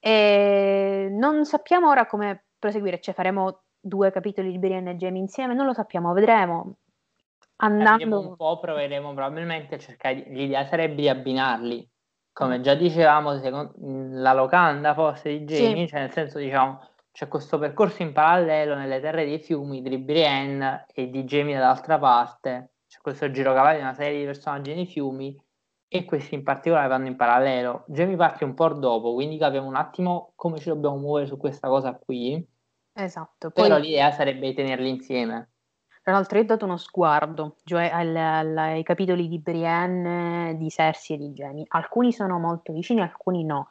[0.00, 5.54] E non sappiamo ora come proseguire, cioè faremo due capitoli di Brienne e Jamie insieme,
[5.54, 6.76] non lo sappiamo, vedremo.
[7.56, 10.34] Andando un po', proveremo probabilmente a cercare di...
[10.34, 11.88] l'idea sarebbe di abbinarli.
[12.32, 13.72] Come già dicevamo, secondo...
[13.76, 15.88] la locanda forse di Jamie, sì.
[15.88, 16.80] cioè nel senso diciamo
[17.10, 21.98] c'è questo percorso in parallelo nelle terre dei fiumi di Brienne e di Jamie dall'altra
[21.98, 25.36] parte c'è questo girocavallo di una serie di personaggi nei fiumi
[25.88, 27.84] e questi in particolare vanno in parallelo.
[27.86, 31.68] Jamie parte un po' dopo, quindi capiamo un attimo come ci dobbiamo muovere su questa
[31.68, 32.46] cosa qui.
[32.92, 33.50] Esatto.
[33.50, 35.50] Poi, Però l'idea sarebbe tenerli insieme.
[36.02, 40.68] Tra l'altro, io ho dato uno sguardo cioè al, al, ai capitoli di Brienne, di
[40.68, 41.64] Cersei e di Jamie.
[41.68, 43.68] Alcuni sono molto vicini, alcuni no.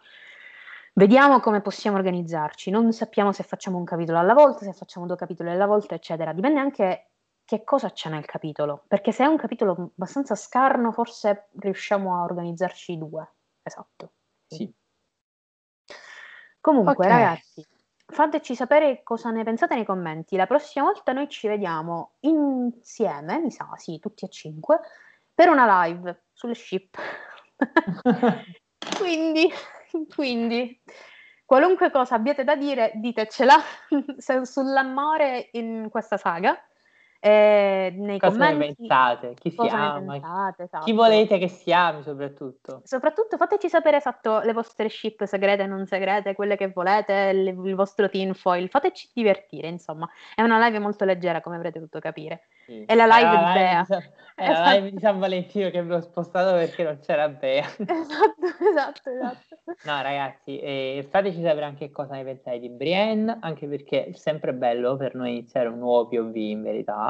[0.94, 2.72] Vediamo come possiamo organizzarci.
[2.72, 6.34] Non sappiamo se facciamo un capitolo alla volta, se facciamo due capitoli alla volta, eccetera.
[6.34, 7.07] Dipende anche
[7.48, 12.24] che cosa c'è nel capitolo, perché se è un capitolo abbastanza scarno forse riusciamo a
[12.24, 13.36] organizzarci due.
[13.64, 14.12] Esatto.
[14.48, 14.70] Sì.
[16.60, 17.08] Comunque okay.
[17.08, 17.66] ragazzi,
[18.06, 20.36] fateci sapere cosa ne pensate nei commenti.
[20.36, 24.82] La prossima volta noi ci vediamo insieme, mi sa, sì, tutti e cinque,
[25.34, 26.98] per una live sulle ship.
[29.00, 29.50] quindi,
[30.14, 30.82] quindi,
[31.46, 33.56] qualunque cosa abbiate da dire, ditecela
[34.44, 36.62] sull'amore in questa saga
[37.20, 38.58] eh, nei cosa commenti.
[38.58, 39.34] ne pensate?
[39.36, 40.12] Chi si ama?
[40.12, 40.86] pensate, esatto.
[40.86, 42.82] Chi volete che si ami soprattutto?
[42.84, 47.48] Soprattutto fateci sapere esatto le vostre ship segrete e non segrete, quelle che volete, il,
[47.48, 50.10] il vostro tinfoil, fateci divertire, insomma.
[50.36, 52.48] È una live molto leggera, come avrete potuto capire.
[52.66, 52.84] Sì.
[52.86, 53.80] È la live di Bea.
[53.80, 54.76] di San- era la Esatto.
[54.76, 57.66] live di San Valentino che avevo spostato perché non c'era Bea.
[57.88, 59.56] Esatto, esatto, esatto.
[59.82, 64.54] No, ragazzi, eh, fateci sapere anche cosa ne pensate di Brienne, anche perché è sempre
[64.54, 67.07] bello per noi iniziare un nuovo POV in verità.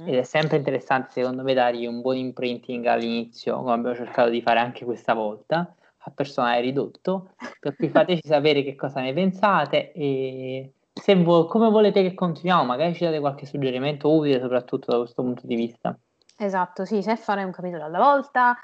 [0.00, 0.08] Mm.
[0.08, 4.42] Ed è sempre interessante, secondo me, dargli un buon imprinting all'inizio, come abbiamo cercato di
[4.42, 7.30] fare anche questa volta, a personale ridotto.
[7.60, 12.64] Per cui fateci sapere che cosa ne pensate e se vo- come volete che continuiamo,
[12.64, 15.96] magari ci date qualche suggerimento utile, soprattutto da questo punto di vista.
[16.36, 18.56] Esatto, sì, se fare un capitolo alla volta,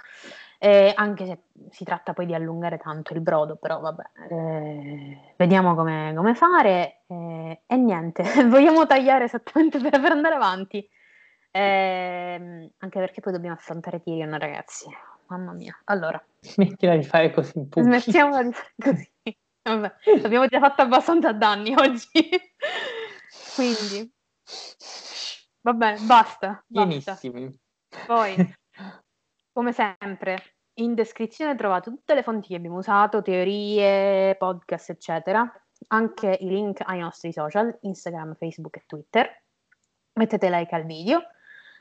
[0.59, 1.39] eh, anche se
[1.71, 7.03] si tratta poi di allungare tanto il brodo, però vabbè, eh, vediamo come, come fare.
[7.07, 10.89] eh, e niente, vogliamo tagliare esattamente per, per andare avanti.
[11.53, 14.89] Ehm, anche perché poi dobbiamo affrontare Tyrion, ragazzi.
[15.27, 15.79] Mamma mia.
[15.85, 18.01] Allora, Smettila di fare così in pubblico.
[18.01, 19.39] smettiamola di fare così.
[19.63, 19.93] Vabbè,
[20.25, 22.29] abbiamo già fatto abbastanza danni oggi.
[23.55, 24.13] Quindi,
[25.61, 26.63] va bene, basta.
[26.67, 27.15] basta.
[27.15, 27.59] Pienissimi.
[28.07, 28.35] Poi,
[29.53, 30.43] come sempre,
[30.75, 35.49] in descrizione trovate tutte le fonti che abbiamo usato, teorie, podcast, eccetera.
[35.89, 39.43] Anche i link ai nostri social, Instagram, Facebook e Twitter.
[40.15, 41.23] Mettete like al video,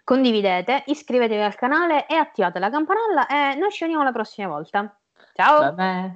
[0.09, 4.99] condividete, iscrivetevi al canale e attivate la campanella e noi ci vediamo la prossima volta.
[5.33, 5.75] Ciao!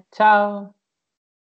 [0.10, 0.74] Ciao.